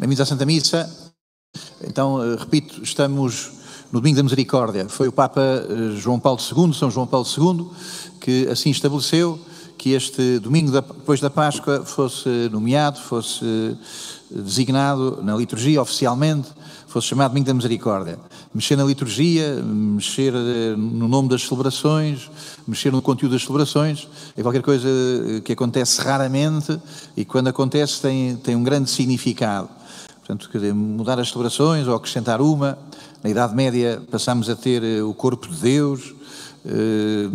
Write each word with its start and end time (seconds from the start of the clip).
Bem-vindos 0.00 0.20
à 0.20 0.26
Santa 0.26 0.46
Missa. 0.46 0.88
Então, 1.82 2.22
eh, 2.22 2.36
repito, 2.38 2.84
estamos 2.84 3.50
no 3.90 3.98
Domingo 3.98 4.18
da 4.18 4.22
Misericórdia. 4.22 4.88
Foi 4.88 5.08
o 5.08 5.12
Papa 5.12 5.40
eh, 5.40 5.96
João 5.96 6.20
Paulo 6.20 6.38
II, 6.38 6.72
São 6.72 6.88
João 6.88 7.04
Paulo 7.04 7.26
II, 7.26 7.66
que 8.20 8.46
assim 8.46 8.70
estabeleceu 8.70 9.40
que 9.76 9.94
este 9.94 10.38
domingo 10.38 10.70
depois 10.70 11.20
da 11.20 11.28
Páscoa 11.28 11.84
fosse 11.84 12.28
nomeado, 12.52 13.00
fosse 13.00 13.44
eh, 13.44 13.76
designado 14.30 15.20
na 15.20 15.34
liturgia 15.34 15.82
oficialmente, 15.82 16.48
fosse 16.86 17.08
chamado 17.08 17.30
Domingo 17.32 17.46
da 17.48 17.54
Misericórdia. 17.54 18.20
Mexer 18.54 18.76
na 18.76 18.84
liturgia, 18.84 19.62
mexer 19.62 20.32
no 20.32 21.06
nome 21.06 21.28
das 21.28 21.42
celebrações, 21.42 22.30
mexer 22.66 22.90
no 22.90 23.02
conteúdo 23.02 23.32
das 23.32 23.42
celebrações, 23.42 24.08
é 24.36 24.42
qualquer 24.42 24.62
coisa 24.62 24.88
que 25.44 25.52
acontece 25.52 26.00
raramente 26.00 26.80
e 27.16 27.24
quando 27.24 27.48
acontece 27.48 28.00
tem, 28.00 28.36
tem 28.36 28.56
um 28.56 28.64
grande 28.64 28.90
significado. 28.90 29.68
Portanto, 30.28 30.50
dizer, 30.52 30.74
mudar 30.74 31.18
as 31.18 31.30
celebrações 31.30 31.86
ou 31.86 31.94
acrescentar 31.94 32.42
uma. 32.42 32.78
Na 33.22 33.30
Idade 33.30 33.54
Média 33.54 34.02
passámos 34.10 34.50
a 34.50 34.54
ter 34.54 34.84
eh, 34.84 35.02
o 35.02 35.14
corpo 35.14 35.48
de 35.48 35.56
Deus. 35.56 36.14
Eh, 36.66 37.28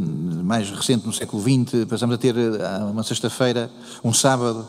mais 0.43 0.69
recente, 0.69 1.03
no 1.03 1.11
século 1.11 1.41
XX, 1.41 1.85
passamos 1.89 2.13
a 2.13 2.17
ter 2.19 2.35
eh, 2.37 2.83
uma 2.83 3.01
sexta-feira, 3.01 3.71
um 4.03 4.13
sábado, 4.13 4.67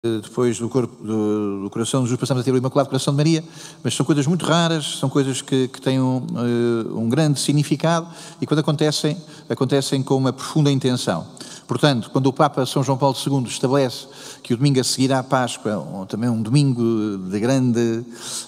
depois 0.00 0.60
do, 0.60 0.68
corpo, 0.68 1.02
do, 1.02 1.62
do, 1.64 1.70
coração 1.70 2.02
de 2.02 2.06
Jesus 2.06 2.20
passamos 2.20 2.42
a 2.42 2.44
ter 2.44 2.52
o 2.52 2.56
Imaculado 2.56 2.88
Coração 2.88 3.12
de 3.12 3.16
Maria, 3.16 3.42
mas 3.82 3.94
são 3.94 4.06
coisas 4.06 4.28
muito 4.28 4.46
raras, 4.46 4.96
são 5.00 5.08
coisas 5.08 5.42
que, 5.42 5.66
que 5.66 5.80
têm 5.80 6.00
um, 6.00 6.24
um 6.94 7.08
grande 7.08 7.40
significado 7.40 8.06
e 8.40 8.46
quando 8.46 8.60
acontecem, 8.60 9.16
acontecem 9.48 10.00
com 10.00 10.16
uma 10.16 10.32
profunda 10.32 10.70
intenção. 10.70 11.26
Portanto, 11.66 12.10
quando 12.12 12.28
o 12.28 12.32
Papa 12.32 12.64
São 12.64 12.84
João 12.84 12.96
Paulo 12.96 13.16
II 13.26 13.42
estabelece 13.48 14.06
que 14.40 14.54
o 14.54 14.56
domingo 14.56 14.78
a 14.78 14.84
seguir 14.84 15.12
à 15.12 15.20
Páscoa, 15.20 16.06
também 16.08 16.30
um 16.30 16.40
domingo 16.40 17.18
de 17.28 17.40
grande, 17.40 18.04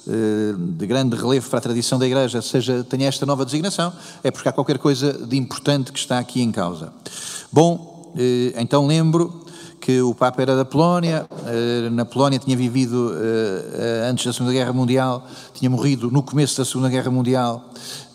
eh, 0.07 0.55
de 0.57 0.87
grande 0.87 1.17
relevo 1.17 1.51
para 1.51 1.59
a 1.59 1.63
tradição 1.63 1.99
da 1.99 2.07
Igreja, 2.07 2.41
seja, 2.41 2.85
tenha 2.85 3.09
esta 3.09 3.27
nova 3.27 3.45
designação, 3.45 3.93
é 4.23 4.31
porque 4.31 4.49
há 4.49 4.53
qualquer 4.53 4.79
coisa 4.79 5.13
de 5.13 5.37
importante 5.37 5.91
que 5.91 5.99
está 5.99 6.21
aqui 6.21 6.41
em 6.41 6.53
causa. 6.53 6.93
Bom, 7.53 8.15
eh, 8.17 8.55
então 8.57 8.87
lembro 8.87 9.50
que 9.81 10.03
o 10.03 10.15
Papa 10.15 10.43
era 10.43 10.55
da 10.55 10.65
Polónia, 10.65 11.27
eh, 11.47 11.89
na 11.91 12.05
Polónia 12.05 12.39
tinha 12.39 12.57
vivido 12.57 13.15
antes 14.09 14.27
da 14.27 14.33
Segunda 14.33 14.53
Guerra 14.53 14.73
Mundial, 14.73 15.27
tinha 15.55 15.71
morrido 15.71 16.11
no 16.11 16.23
começo 16.23 16.59
da 16.59 16.65
Segunda 16.65 16.89
Guerra 16.89 17.11
Mundial 17.11 17.71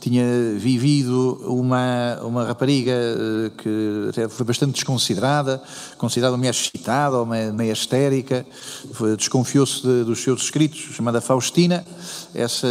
tinha 0.06 0.53
vivido 0.56 1.42
uma, 1.48 2.20
uma 2.22 2.45
rapariga 2.45 2.92
eh, 2.92 3.52
que 3.58 4.09
até 4.09 4.30
foi 4.30 4.45
bastante 4.45 4.73
desconsiderada, 4.73 5.59
considerada 5.98 6.34
uma 6.34 6.38
mulher 6.38 6.52
excitada 6.52 7.17
ou 7.17 7.25
meio, 7.25 7.52
meio 7.52 7.73
histérica, 7.73 8.45
desconfiou-se 9.17 9.81
de, 9.81 10.03
dos 10.03 10.20
seus 10.20 10.44
escritos, 10.44 10.94
chamada 10.94 11.20
Faustina. 11.22 11.83
Essa 12.36 12.67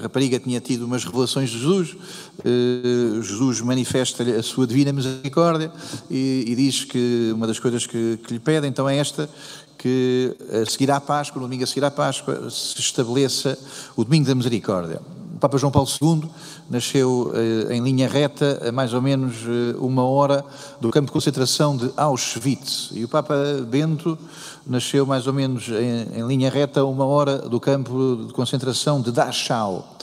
rapariga 0.00 0.38
tinha 0.38 0.58
tido 0.58 0.86
umas 0.86 1.04
revelações 1.04 1.50
de 1.50 1.58
Jesus, 1.58 1.94
eh, 2.42 3.20
Jesus 3.20 3.60
manifesta-lhe 3.60 4.32
a 4.32 4.42
sua 4.42 4.66
divina 4.66 4.94
misericórdia 4.94 5.70
e, 6.10 6.46
e, 6.48 6.56
diz 6.56 6.84
que 6.84 7.32
uma 7.34 7.46
das 7.46 7.58
coisas 7.58 7.86
que, 7.86 8.18
que 8.24 8.32
lhe 8.32 8.40
pede 8.40 8.66
então 8.66 8.88
é 8.88 8.96
esta, 8.96 9.28
que 9.76 10.34
a 10.50 10.64
seguir 10.64 10.90
à 10.90 11.02
Páscoa, 11.02 11.38
no 11.38 11.46
domingo 11.46 11.64
a 11.64 11.66
seguir 11.66 11.84
à 11.84 11.90
Páscoa, 11.90 12.48
se 12.48 12.80
estabeleça 12.80 13.58
o 13.94 14.02
domingo 14.02 14.26
da 14.26 14.34
misericórdia. 14.34 15.02
O 15.36 15.38
Papa 15.38 15.58
João 15.58 15.70
Paulo 15.70 15.86
II 16.00 16.30
nasceu 16.70 17.30
eh, 17.34 17.74
em 17.74 17.82
linha 17.82 18.08
reta 18.08 18.58
a 18.66 18.72
mais 18.72 18.94
ou 18.94 19.02
menos 19.02 19.34
eh, 19.42 19.76
uma 19.78 20.02
hora 20.02 20.42
do 20.80 20.88
campo 20.90 21.08
de 21.08 21.12
concentração 21.12 21.76
de 21.76 21.92
Auschwitz. 21.94 22.88
E 22.94 23.04
o 23.04 23.08
Papa 23.08 23.34
Bento 23.68 24.18
nasceu 24.66 25.04
mais 25.04 25.26
ou 25.26 25.34
menos 25.34 25.68
em, 25.68 26.20
em 26.20 26.26
linha 26.26 26.48
reta 26.48 26.86
uma 26.86 27.04
hora 27.04 27.36
do 27.36 27.60
campo 27.60 28.24
de 28.28 28.32
concentração 28.32 29.02
de 29.02 29.12
Dachau. 29.12 29.98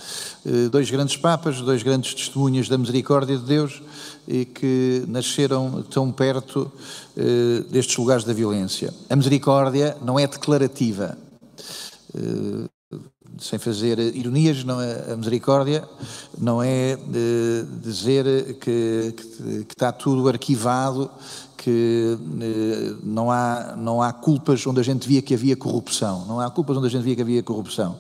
Eh, 0.46 0.70
dois 0.70 0.92
grandes 0.92 1.18
papas, 1.18 1.62
dois 1.62 1.82
grandes 1.82 2.14
testemunhas 2.14 2.70
da 2.70 2.78
misericórdia 2.78 3.36
de 3.36 3.44
Deus 3.44 3.82
e 4.28 4.46
que 4.46 5.04
nasceram 5.08 5.84
tão 5.90 6.12
perto 6.12 6.72
destes 7.72 7.98
lugares 7.98 8.24
da 8.24 8.34
violência. 8.34 8.94
A 9.10 9.16
misericórdia 9.16 9.98
não 10.00 10.20
é 10.20 10.28
declarativa 10.28 11.18
sem 13.40 13.60
fazer 13.60 14.00
ironias, 14.00 14.64
não 14.64 14.80
é, 14.80 15.12
a 15.14 15.18
misericórdia 15.18 15.84
não 16.38 16.62
é 16.62 16.96
de 16.96 17.66
dizer 17.82 18.26
que, 18.60 19.14
que, 19.16 19.66
que 19.66 19.74
está 19.74 19.92
tudo 19.92 20.28
arquivado, 20.28 21.10
que 21.64 22.18
eh, 22.42 22.96
não 23.02 23.32
há, 23.32 23.74
não 23.78 24.02
há 24.02 24.12
culpas 24.12 24.68
onde 24.68 24.82
a 24.82 24.84
gente 24.84 25.08
via 25.08 25.22
que 25.22 25.34
havia 25.34 25.56
corrupção. 25.56 26.26
Não 26.28 26.42
há 26.42 26.52
culpas 26.52 26.76
onde 26.76 26.88
a 26.88 26.90
gente 26.90 27.04
via 27.04 27.16
que 27.16 27.22
havia 27.22 27.42
corrupção. 27.42 27.98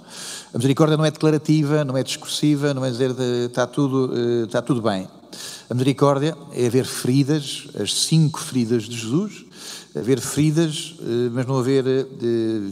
A 0.53 0.57
misericórdia 0.57 0.97
não 0.97 1.05
é 1.05 1.11
declarativa, 1.11 1.85
não 1.85 1.95
é 1.95 2.03
discursiva, 2.03 2.73
não 2.73 2.83
é 2.83 2.91
dizer 2.91 3.13
de, 3.13 3.45
está, 3.45 3.65
tudo, 3.65 4.11
eh, 4.13 4.44
está 4.44 4.61
tudo 4.61 4.81
bem. 4.81 5.07
A 5.69 5.73
misericórdia 5.73 6.35
é 6.51 6.67
haver 6.67 6.85
feridas, 6.85 7.69
as 7.81 7.94
cinco 7.94 8.41
feridas 8.41 8.83
de 8.83 8.97
Jesus, 8.97 9.45
haver 9.95 10.19
feridas, 10.19 10.95
eh, 11.00 11.29
mas 11.31 11.45
não 11.45 11.57
haver 11.57 11.85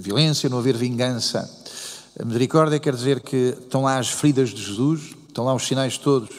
violência, 0.01 0.49
não 0.49 0.57
haver 0.57 0.75
vingança. 0.75 1.49
A 2.22 2.26
misericórdia 2.26 2.78
quer 2.78 2.94
dizer 2.94 3.20
que 3.20 3.56
estão 3.59 3.82
lá 3.82 3.98
as 3.98 4.09
feridas 4.09 4.50
de 4.50 4.64
Jesus, 4.64 5.16
estão 5.28 5.44
lá 5.44 5.56
os 5.56 5.66
sinais 5.66 5.98
todos 5.98 6.30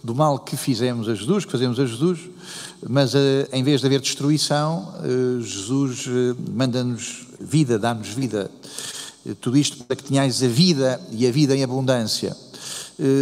do 0.00 0.14
mal 0.14 0.38
que 0.38 0.56
fizemos 0.56 1.08
a 1.08 1.16
Jesus, 1.16 1.44
que 1.44 1.50
fazemos 1.50 1.80
a 1.80 1.84
Jesus, 1.84 2.20
mas 2.88 3.12
eh, 3.12 3.48
em 3.52 3.64
vez 3.64 3.80
de 3.80 3.88
haver 3.88 4.00
destruição, 4.00 4.94
eh, 5.02 5.42
Jesus 5.42 6.06
eh, 6.06 6.36
manda-nos 6.54 7.26
vida, 7.40 7.76
dá-nos 7.76 8.10
vida. 8.10 8.52
Tudo 9.40 9.58
isto 9.58 9.82
para 9.82 9.96
que 9.96 10.04
tenhais 10.04 10.40
a 10.44 10.46
vida 10.46 11.00
e 11.10 11.26
a 11.26 11.32
vida 11.32 11.56
em 11.56 11.64
abundância. 11.64 12.36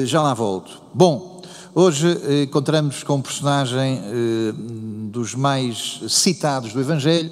Já 0.05 0.23
lá 0.23 0.33
volto. 0.33 0.81
Bom, 0.95 1.43
hoje 1.75 2.07
encontramos 2.43 3.03
com 3.03 3.17
um 3.17 3.23
personagem 3.23 4.01
dos 5.11 5.35
mais 5.35 6.01
citados 6.09 6.73
do 6.73 6.81
Evangelho, 6.81 7.31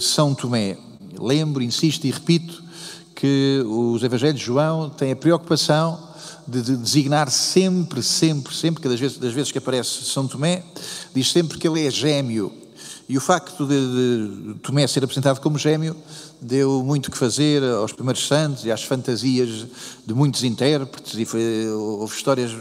São 0.00 0.36
Tomé. 0.36 0.78
Lembro, 1.18 1.60
insisto 1.60 2.06
e 2.06 2.12
repito, 2.12 2.62
que 3.18 3.64
os 3.66 4.00
Evangelhos 4.04 4.38
de 4.38 4.46
João 4.46 4.88
têm 4.88 5.10
a 5.10 5.16
preocupação 5.16 5.98
de, 6.46 6.62
de 6.62 6.76
designar 6.76 7.28
sempre, 7.32 8.00
sempre, 8.00 8.54
sempre, 8.54 8.80
cada 8.80 8.96
vez, 8.96 9.18
das 9.18 9.32
vezes 9.32 9.50
que 9.50 9.58
aparece 9.58 10.04
São 10.04 10.28
Tomé, 10.28 10.62
diz 11.12 11.32
sempre 11.32 11.58
que 11.58 11.66
ele 11.66 11.84
é 11.84 11.90
gêmeo. 11.90 12.52
E 13.08 13.18
o 13.18 13.20
facto 13.20 13.66
de, 13.66 13.74
de 14.52 14.54
Tomé 14.60 14.86
ser 14.86 15.02
apresentado 15.02 15.40
como 15.40 15.58
gêmeo 15.58 15.96
deu 16.40 16.82
muito 16.84 17.10
que 17.10 17.18
fazer 17.18 17.64
aos 17.64 17.92
primeiros 17.92 18.26
santos 18.26 18.64
e 18.64 18.70
às 18.70 18.84
fantasias 18.84 19.66
de 20.06 20.14
muitos 20.14 20.44
intérpretes 20.44 21.18
e 21.18 21.24
foi, 21.24 21.68
houve 21.70 22.14
histórias, 22.14 22.52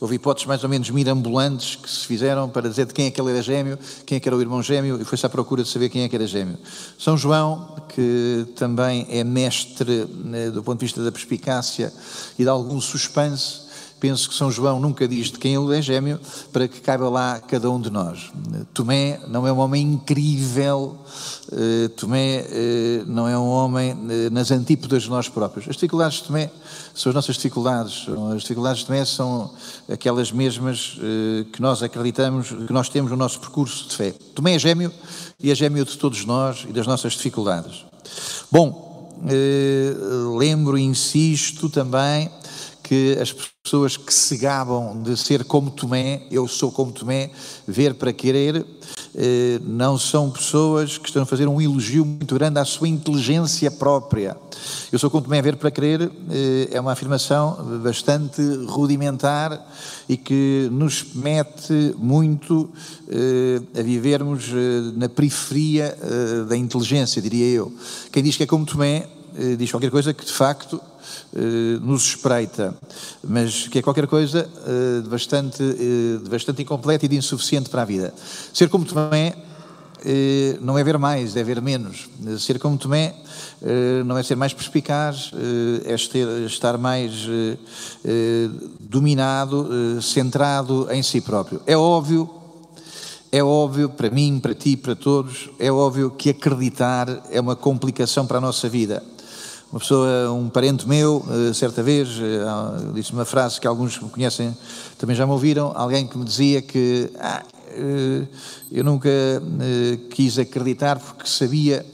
houve 0.00 0.14
hipóteses 0.14 0.46
mais 0.46 0.62
ou 0.62 0.70
menos 0.70 0.88
mirambulantes 0.88 1.76
que 1.76 1.90
se 1.90 2.06
fizeram 2.06 2.48
para 2.48 2.68
dizer 2.68 2.86
de 2.86 2.94
quem 2.94 3.06
é 3.06 3.10
que 3.10 3.20
ele 3.20 3.30
era 3.30 3.42
gêmeo, 3.42 3.78
quem 4.06 4.16
é 4.16 4.20
que 4.20 4.28
era 4.28 4.36
o 4.36 4.40
irmão 4.40 4.62
gêmeo 4.62 5.00
e 5.00 5.04
foi-se 5.04 5.26
à 5.26 5.28
procura 5.28 5.62
de 5.62 5.68
saber 5.68 5.88
quem 5.88 6.02
é 6.02 6.08
que 6.08 6.16
era 6.16 6.26
gêmeo. 6.26 6.56
São 6.98 7.16
João, 7.18 7.71
que 7.94 8.46
também 8.56 9.06
é 9.10 9.22
mestre 9.22 10.06
né, 10.24 10.50
do 10.50 10.62
ponto 10.62 10.78
de 10.78 10.86
vista 10.86 11.02
da 11.02 11.12
perspicácia 11.12 11.92
e 12.38 12.42
de 12.42 12.48
algum 12.48 12.80
suspense, 12.80 13.61
penso 14.02 14.28
que 14.28 14.34
São 14.34 14.50
João 14.50 14.80
nunca 14.80 15.06
diz 15.06 15.30
de 15.30 15.38
quem 15.38 15.54
ele 15.54 15.78
é 15.78 15.80
gêmeo, 15.80 16.18
para 16.52 16.66
que 16.66 16.80
caiba 16.80 17.08
lá 17.08 17.38
cada 17.38 17.70
um 17.70 17.80
de 17.80 17.88
nós. 17.88 18.32
Tomé 18.74 19.20
não 19.28 19.46
é 19.46 19.52
um 19.52 19.58
homem 19.60 19.80
incrível, 19.80 20.98
eh, 21.52 21.86
Tomé 21.96 22.44
eh, 22.50 23.04
não 23.06 23.28
é 23.28 23.38
um 23.38 23.46
homem 23.46 23.96
eh, 24.10 24.28
nas 24.28 24.50
antípodas 24.50 25.04
de 25.04 25.08
nós 25.08 25.28
próprios. 25.28 25.68
As 25.68 25.76
dificuldades 25.76 26.18
de 26.18 26.24
Tomé 26.24 26.50
são 26.92 27.10
as 27.10 27.14
nossas 27.14 27.36
dificuldades. 27.36 28.06
As 28.34 28.42
dificuldades 28.42 28.80
de 28.80 28.86
Tomé 28.86 29.04
são 29.04 29.52
aquelas 29.88 30.32
mesmas 30.32 30.98
que 31.52 31.62
nós 31.62 31.80
acreditamos, 31.80 32.48
que 32.48 32.72
nós 32.72 32.88
temos 32.88 33.08
no 33.08 33.16
nosso 33.16 33.38
percurso 33.38 33.88
de 33.88 33.94
fé. 33.94 34.12
Tomé 34.34 34.56
é 34.56 34.58
gêmeo 34.58 34.92
e 35.38 35.52
é 35.52 35.54
gêmeo 35.54 35.84
de 35.84 35.96
todos 35.96 36.24
nós 36.24 36.66
e 36.68 36.72
das 36.72 36.88
nossas 36.88 37.12
dificuldades. 37.12 37.84
Bom, 38.50 39.14
lembro 40.36 40.76
e 40.76 40.82
insisto 40.82 41.68
também 41.70 42.28
que 42.92 43.16
as 43.18 43.32
pessoas 43.32 43.96
que 43.96 44.12
se 44.12 44.36
gabam 44.36 45.02
de 45.02 45.16
ser 45.16 45.44
como 45.44 45.70
Tomé, 45.70 46.24
eu 46.30 46.46
sou 46.46 46.70
como 46.70 46.92
Tomé, 46.92 47.30
ver 47.66 47.94
para 47.94 48.12
querer, 48.12 48.66
eh, 49.14 49.58
não 49.64 49.96
são 49.96 50.30
pessoas 50.30 50.98
que 50.98 51.06
estão 51.06 51.22
a 51.22 51.24
fazer 51.24 51.48
um 51.48 51.58
elogio 51.58 52.04
muito 52.04 52.34
grande 52.34 52.58
à 52.58 52.66
sua 52.66 52.86
inteligência 52.86 53.70
própria. 53.70 54.36
Eu 54.92 54.98
sou 54.98 55.08
como 55.08 55.24
Tomé, 55.24 55.40
ver 55.40 55.56
para 55.56 55.70
querer 55.70 56.02
eh, 56.02 56.68
é 56.70 56.78
uma 56.78 56.92
afirmação 56.92 57.80
bastante 57.82 58.42
rudimentar 58.66 59.66
e 60.06 60.18
que 60.18 60.68
nos 60.70 61.14
mete 61.14 61.94
muito 61.96 62.68
eh, 63.08 63.80
a 63.80 63.82
vivermos 63.82 64.50
na 64.96 65.08
periferia 65.08 65.96
da 66.46 66.58
inteligência, 66.58 67.22
diria 67.22 67.46
eu. 67.46 67.72
Quem 68.12 68.22
diz 68.22 68.36
que 68.36 68.42
é 68.42 68.46
como 68.46 68.66
Tomé 68.66 69.08
diz 69.56 69.70
qualquer 69.70 69.90
coisa 69.90 70.12
que 70.12 70.24
de 70.24 70.32
facto 70.32 70.80
eh, 71.34 71.78
nos 71.80 72.04
espreita, 72.04 72.74
mas 73.24 73.66
que 73.68 73.78
é 73.78 73.82
qualquer 73.82 74.06
coisa 74.06 74.48
eh, 74.66 75.08
bastante, 75.08 75.62
eh, 75.62 76.28
bastante 76.28 76.62
incompleta 76.62 77.06
e 77.06 77.08
de 77.08 77.16
insuficiente 77.16 77.70
para 77.70 77.82
a 77.82 77.84
vida. 77.84 78.12
Ser 78.52 78.68
como 78.68 78.84
também 78.84 79.32
eh, 80.04 80.58
não 80.60 80.78
é 80.78 80.84
ver 80.84 80.98
mais, 80.98 81.36
é 81.36 81.42
ver 81.42 81.60
menos. 81.60 82.08
Ser 82.38 82.58
como 82.58 82.76
Tomé 82.76 83.14
eh, 83.62 84.02
não 84.04 84.16
é 84.16 84.22
ser 84.22 84.36
mais 84.36 84.52
perspicaz, 84.52 85.30
é 85.84 85.94
estar 86.44 86.76
mais 86.78 87.26
dominado, 88.80 90.02
centrado 90.02 90.88
em 90.90 91.02
si 91.02 91.20
próprio. 91.20 91.62
É 91.66 91.76
óbvio, 91.76 92.28
é 93.30 93.42
óbvio 93.42 93.88
para 93.88 94.10
mim, 94.10 94.38
para 94.38 94.54
ti, 94.54 94.76
para 94.76 94.94
todos, 94.94 95.48
é 95.58 95.72
óbvio 95.72 96.10
que 96.10 96.30
acreditar 96.30 97.22
é 97.30 97.40
uma 97.40 97.56
complicação 97.56 98.26
para 98.26 98.38
a 98.38 98.40
nossa 98.40 98.68
vida. 98.68 99.02
Uma 99.72 99.80
pessoa, 99.80 100.30
um 100.30 100.50
parente 100.50 100.86
meu, 100.86 101.24
certa 101.54 101.82
vez, 101.82 102.10
disse 102.92 103.10
uma 103.12 103.24
frase 103.24 103.58
que 103.58 103.66
alguns 103.66 103.98
me 103.98 104.10
conhecem 104.10 104.54
também 104.98 105.16
já 105.16 105.24
me 105.24 105.32
ouviram, 105.32 105.72
alguém 105.74 106.06
que 106.06 106.18
me 106.18 106.26
dizia 106.26 106.60
que 106.60 107.10
ah, 107.18 107.42
eh, 107.74 108.26
eu 108.70 108.84
nunca 108.84 109.08
eh, 109.08 109.98
quis 110.10 110.38
acreditar 110.38 110.98
porque 110.98 111.26
sabia 111.26 111.84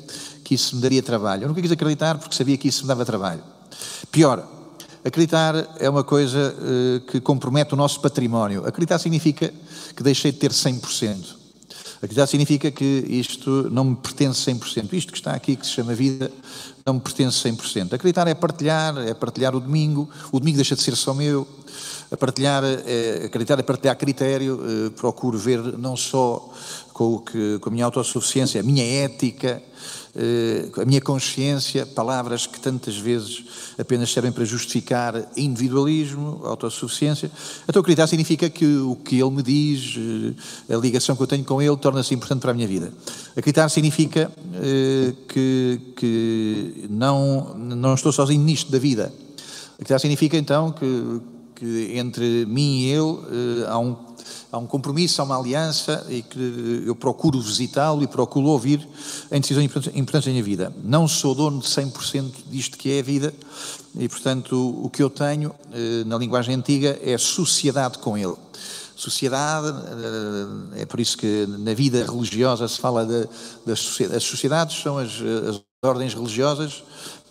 que 0.44 0.54
isso 0.54 0.76
me 0.76 0.82
daria 0.82 1.02
trabalho. 1.02 1.44
Eu 1.44 1.48
nunca 1.48 1.62
quis 1.62 1.70
acreditar 1.70 2.18
porque 2.18 2.34
sabia 2.34 2.56
que 2.56 2.68
isso 2.68 2.82
me 2.82 2.88
dava 2.88 3.04
trabalho. 3.04 3.42
Pior, 4.10 4.46
acreditar 5.04 5.54
é 5.78 5.88
uma 5.88 6.04
coisa 6.04 6.54
eh, 6.58 7.00
que 7.10 7.20
compromete 7.20 7.74
o 7.74 7.76
nosso 7.76 8.00
património. 8.00 8.66
Acreditar 8.66 8.98
significa 8.98 9.52
que 9.94 10.02
deixei 10.02 10.32
de 10.32 10.38
ter 10.38 10.50
100%. 10.50 11.36
Acreditar 11.98 12.26
significa 12.26 12.70
que 12.70 13.04
isto 13.08 13.68
não 13.70 13.84
me 13.84 13.96
pertence 13.96 14.50
100%. 14.50 14.92
Isto 14.92 15.12
que 15.12 15.18
está 15.18 15.32
aqui, 15.32 15.56
que 15.56 15.66
se 15.66 15.72
chama 15.72 15.94
vida, 15.94 16.30
não 16.88 16.94
me 16.94 17.00
pertence 17.00 17.46
100%. 17.46 17.92
Acreditar 17.92 18.26
é 18.26 18.34
partilhar, 18.34 18.96
é 18.96 19.12
partilhar 19.12 19.54
o 19.54 19.60
domingo. 19.60 20.08
O 20.32 20.40
domingo 20.40 20.56
deixa 20.56 20.74
de 20.74 20.82
ser 20.82 20.96
só 20.96 21.12
meu 21.12 21.46
a 22.10 22.16
partilhar, 22.16 22.64
é, 22.64 23.26
acreditar, 23.26 23.60
a 23.60 23.62
partilhar 23.62 23.96
critério, 23.96 24.60
eh, 24.64 24.90
procuro 24.96 25.36
ver 25.36 25.60
não 25.78 25.94
só 25.94 26.50
com, 26.92 27.14
o 27.16 27.18
que, 27.20 27.58
com 27.58 27.68
a 27.68 27.72
minha 27.72 27.84
autossuficiência, 27.84 28.60
a 28.60 28.64
minha 28.64 28.82
ética, 28.82 29.62
eh, 30.16 30.70
a 30.80 30.86
minha 30.86 31.02
consciência, 31.02 31.84
palavras 31.84 32.46
que 32.46 32.58
tantas 32.58 32.96
vezes 32.96 33.44
apenas 33.78 34.10
servem 34.10 34.32
para 34.32 34.42
justificar 34.46 35.30
individualismo, 35.36 36.40
autossuficiência. 36.44 37.30
Então, 37.68 37.80
acreditar 37.80 38.06
significa 38.06 38.48
que 38.48 38.64
o 38.78 38.96
que 38.96 39.20
ele 39.20 39.30
me 39.30 39.42
diz, 39.42 39.96
a 40.70 40.76
ligação 40.76 41.14
que 41.14 41.22
eu 41.22 41.26
tenho 41.26 41.44
com 41.44 41.60
ele, 41.60 41.76
torna-se 41.76 42.14
importante 42.14 42.40
para 42.40 42.52
a 42.52 42.54
minha 42.54 42.66
vida. 42.66 42.90
Acreditar 43.36 43.68
significa 43.68 44.32
que, 45.28 45.80
que 45.94 46.77
não, 46.88 47.54
não 47.54 47.94
estou 47.94 48.12
sozinho 48.12 48.42
nisto 48.42 48.70
da 48.70 48.78
vida. 48.78 49.12
Acreditar 49.74 49.98
significa, 49.98 50.36
então, 50.36 50.72
que 50.72 51.20
que 51.58 51.98
entre 51.98 52.46
mim 52.46 52.78
e 52.78 52.92
ele 52.92 53.18
eh, 53.62 53.66
há 53.68 53.78
um, 53.78 53.96
há 54.52 54.58
um 54.58 54.66
compromisso, 54.66 55.20
há 55.20 55.24
uma 55.24 55.36
aliança 55.36 56.06
e 56.08 56.22
que 56.22 56.84
eu 56.86 56.94
procuro 56.94 57.40
visitá-lo 57.40 58.02
e 58.02 58.06
procuro 58.06 58.46
ouvir 58.46 58.86
em 59.30 59.40
decisões 59.40 59.64
importantes 59.94 60.26
da 60.26 60.30
minha 60.30 60.42
vida. 60.42 60.72
Não 60.84 61.08
sou 61.08 61.34
dono 61.34 61.58
de 61.60 61.66
100% 61.66 62.32
disto 62.46 62.78
que 62.78 62.92
é 62.92 63.00
a 63.00 63.02
vida 63.02 63.34
e, 63.98 64.08
portanto, 64.08 64.80
o 64.84 64.88
que 64.88 65.02
eu 65.02 65.10
tenho 65.10 65.52
eh, 65.72 66.04
na 66.06 66.16
linguagem 66.16 66.54
antiga 66.54 66.96
é 67.02 67.18
sociedade 67.18 67.98
com 67.98 68.16
ele. 68.16 68.36
Sociedade, 68.94 69.68
eh, 69.68 70.82
é 70.82 70.86
por 70.86 71.00
isso 71.00 71.18
que 71.18 71.44
na 71.58 71.74
vida 71.74 72.04
religiosa 72.04 72.68
se 72.68 72.78
fala 72.78 73.04
das 73.66 73.80
sociedades. 73.80 74.16
As 74.22 74.30
sociedades 74.30 74.80
são 74.80 74.96
as, 74.96 75.10
as 75.10 75.67
ordens 75.84 76.12
religiosas 76.12 76.82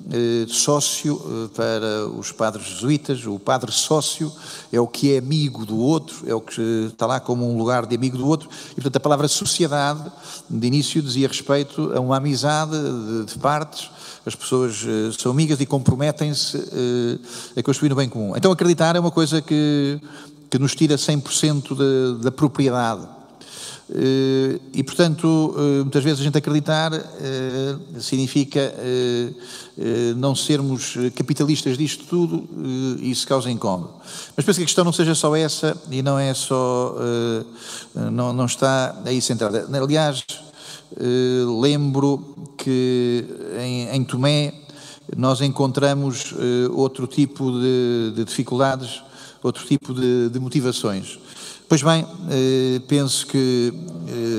eh, 0.10 0.46
sócio 0.48 1.22
eh, 1.22 1.50
para 1.54 2.08
os 2.08 2.32
padres 2.32 2.66
jesuítas, 2.66 3.26
o 3.26 3.38
padre 3.38 3.74
sócio 3.74 4.32
é 4.72 4.80
o 4.80 4.88
que 4.88 5.14
é 5.14 5.18
amigo 5.18 5.66
do 5.66 5.78
outro, 5.78 6.24
é 6.26 6.34
o 6.34 6.40
que 6.40 6.88
está 6.90 7.06
lá 7.06 7.20
como 7.20 7.46
um 7.46 7.58
lugar 7.58 7.86
de 7.86 7.94
amigo 7.94 8.18
do 8.18 8.26
outro, 8.26 8.48
e 8.72 8.76
portanto 8.76 8.96
a 8.96 9.00
palavra 9.02 9.28
sociedade, 9.28 10.10
de 10.50 10.66
início, 10.66 11.02
dizia 11.02 11.28
respeito 11.28 11.92
a 11.94 12.00
uma 12.00 12.16
amizade 12.16 12.72
de, 12.72 13.34
de 13.34 13.38
partes, 13.38 13.90
as 14.26 14.34
pessoas 14.34 14.82
eh, 14.82 15.12
são 15.20 15.30
amigas 15.30 15.60
e 15.60 15.66
comprometem-se 15.66 16.58
a 17.54 17.62
construir 17.62 17.92
o 17.92 17.98
bem 17.98 18.08
comum. 18.08 18.34
Então 18.34 18.50
acreditar 18.50 18.96
é 18.96 19.00
uma 19.02 19.12
coisa 19.12 19.42
que, 19.42 20.00
que 20.50 20.58
nos 20.58 20.74
tira 20.74 20.96
100% 20.96 22.22
da 22.22 22.32
propriedade. 22.32 23.02
eh, 23.02 23.17
e, 24.74 24.84
portanto, 24.84 25.56
eh, 25.58 25.84
muitas 25.84 26.04
vezes 26.04 26.20
a 26.20 26.24
gente 26.24 26.38
acreditar 26.38 26.94
eh, 26.94 27.76
significa 28.00 28.74
não 30.16 30.36
sermos 30.36 30.96
capitalistas 31.16 31.78
disto 31.78 32.06
tudo 32.06 32.50
e 33.00 33.12
isso 33.12 33.28
causa 33.28 33.50
incómodo. 33.52 33.94
Mas 34.36 34.44
penso 34.44 34.58
que 34.58 34.64
a 34.64 34.66
questão 34.66 34.84
não 34.84 34.92
seja 34.92 35.14
só 35.14 35.36
essa 35.36 35.78
e 35.92 36.02
não 36.02 36.18
é 36.18 36.34
só. 36.34 36.96
não, 38.12 38.34
não 38.34 38.46
está 38.46 39.00
aí 39.06 39.22
centrada. 39.22 39.68
Aliás, 39.72 40.26
lembro 41.62 42.36
que 42.58 43.24
em, 43.60 43.90
em 43.90 44.04
Tomé 44.04 44.52
nós 45.16 45.42
encontramos 45.42 46.34
outro 46.74 47.06
tipo 47.06 47.52
de, 47.52 48.14
de 48.16 48.26
dificuldades, 48.26 49.04
outro 49.44 49.66
tipo 49.66 49.94
de, 49.94 50.30
de 50.30 50.40
motivações. 50.40 51.20
Pois 51.70 51.84
bem, 51.84 52.06
eh, 52.30 52.82
penso 52.88 53.28
que 53.28 53.74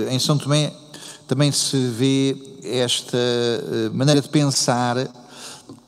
eh, 0.09 0.15
em 0.15 0.19
São 0.19 0.39
Tomé 0.39 0.73
também 1.27 1.53
se 1.53 1.77
vê 1.89 2.35
esta 2.65 3.19
eh, 3.19 3.91
maneira 3.93 4.23
de 4.23 4.31
pensar, 4.31 4.97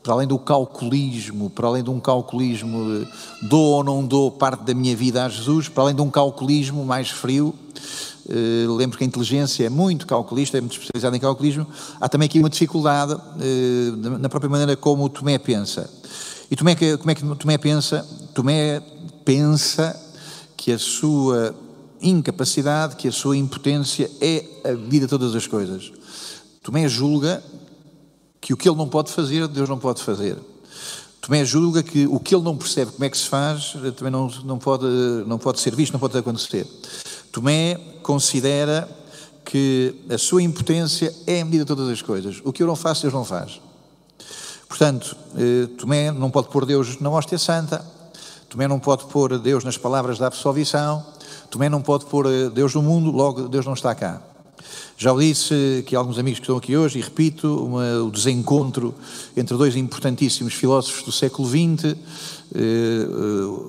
para 0.03 0.13
além 0.13 0.29
do 0.29 0.39
calculismo, 0.39 1.49
para 1.49 1.67
além 1.67 1.83
de 1.83 1.89
um 1.89 1.99
calculismo 1.99 3.07
dou 3.41 3.77
ou 3.77 3.85
não 3.85 4.05
dou 4.05 4.31
parte 4.31 4.65
da 4.65 4.75
minha 4.75 4.95
vida 4.95 5.25
a 5.25 5.31
Jesus, 5.31 5.67
para 5.67 5.85
além 5.85 5.95
de 5.95 6.03
um 6.03 6.11
calculismo 6.11 6.85
mais 6.85 7.09
frio, 7.09 7.55
lembro 8.79 8.97
que 8.97 9.05
a 9.05 9.07
inteligência 9.07 9.65
é 9.65 9.69
muito 9.69 10.07
calculista, 10.07 10.57
é 10.57 10.61
muito 10.61 10.73
especializada 10.73 11.17
em 11.17 11.21
calculismo, 11.21 11.67
há 12.01 12.09
também 12.09 12.27
aqui 12.27 12.39
uma 12.39 12.49
dificuldade 12.49 13.15
na 14.21 14.29
própria 14.31 14.49
maneira 14.49 14.75
como 14.75 15.05
o 15.05 15.09
Tomé 15.09 15.37
pensa. 15.37 16.00
E 16.51 16.57
Tomé, 16.57 16.75
como 16.75 17.11
é 17.11 17.15
que 17.15 17.25
Tomé 17.37 17.59
pensa? 17.59 18.05
Tomé 18.35 18.81
pensa 19.25 19.99
que 20.57 20.73
a 20.73 20.79
sua 20.79 21.55
incapacidade, 22.03 22.97
que 22.97 23.07
a 23.07 23.13
sua 23.13 23.37
impotência 23.37 24.11
é 24.21 24.45
a 24.65 24.73
medida 24.73 25.07
de 25.07 25.11
todas 25.11 25.35
as 25.35 25.47
coisas. 25.47 25.93
Tomé 26.63 26.89
julga 26.89 27.43
que 28.41 28.53
o 28.53 28.57
que 28.57 28.69
ele 28.69 28.77
não 28.77 28.89
pode 28.89 29.13
fazer, 29.13 29.47
Deus 29.47 29.69
não 29.69 29.79
pode 29.79 30.03
fazer. 30.03 30.37
Tomé 31.21 31.45
julga 31.45 31.83
que 31.83 32.07
o 32.07 32.19
que 32.19 32.35
ele 32.35 32.43
não 32.43 32.57
percebe 32.57 32.91
como 32.93 33.05
é 33.05 33.11
que 33.11 33.19
se 33.19 33.29
faz, 33.29 33.75
também 33.97 34.11
não, 34.11 34.29
não, 34.45 34.59
pode, 34.59 34.87
não 35.27 35.39
pode 35.39 35.61
ser 35.61 35.75
visto, 35.77 35.93
não 35.93 36.01
pode 36.01 36.19
acontecer. 36.19 36.67
Tomé 37.31 37.77
considera 38.03 38.89
que 39.45 39.95
a 40.11 40.19
sua 40.19 40.43
impotência 40.43 41.15
é 41.27 41.43
a 41.43 41.45
medida 41.45 41.65
de 41.65 41.69
todas 41.69 41.89
as 41.89 42.03
coisas. 42.03 42.41
O 42.45 42.53
que 42.53 42.63
eu 42.63 42.67
não 42.67 42.77
faço, 42.77 43.03
Deus 43.03 43.15
não 43.15 43.25
faz. 43.25 43.61
Portanto, 44.71 45.17
eh, 45.37 45.67
Tomé 45.77 46.13
não 46.13 46.31
pode 46.31 46.47
pôr 46.47 46.65
Deus 46.65 47.01
na 47.01 47.11
hóstia 47.11 47.37
santa, 47.37 47.85
Tomé 48.49 48.69
não 48.69 48.79
pode 48.79 49.05
pôr 49.07 49.37
Deus 49.37 49.65
nas 49.65 49.77
palavras 49.77 50.17
da 50.17 50.29
absolvição, 50.29 51.05
Tomé 51.51 51.69
não 51.69 51.83
pode 51.83 52.07
pôr 52.07 52.27
eh, 52.27 52.49
Deus 52.49 52.73
no 52.77 52.81
mundo, 52.81 53.11
logo 53.11 53.49
Deus 53.49 53.67
não 53.67 53.75
está 53.75 53.93
cá. 53.97 54.23
Já 54.97 55.13
o 55.13 55.19
disse 55.19 55.83
que 55.87 55.97
alguns 55.97 56.19
amigos 56.19 56.41
que 56.41 56.45
estão 56.45 56.57
aqui 56.57 56.77
hoje, 56.77 56.99
e 56.99 57.03
repito, 57.03 57.65
uma, 57.65 58.03
o 58.03 58.11
desencontro 58.11 58.95
entre 59.37 59.57
dois 59.57 59.75
importantíssimos 59.75 60.53
filósofos 60.53 61.05
do 61.05 61.13
século 61.13 61.49
XX, 61.49 61.97
eh, 62.53 63.07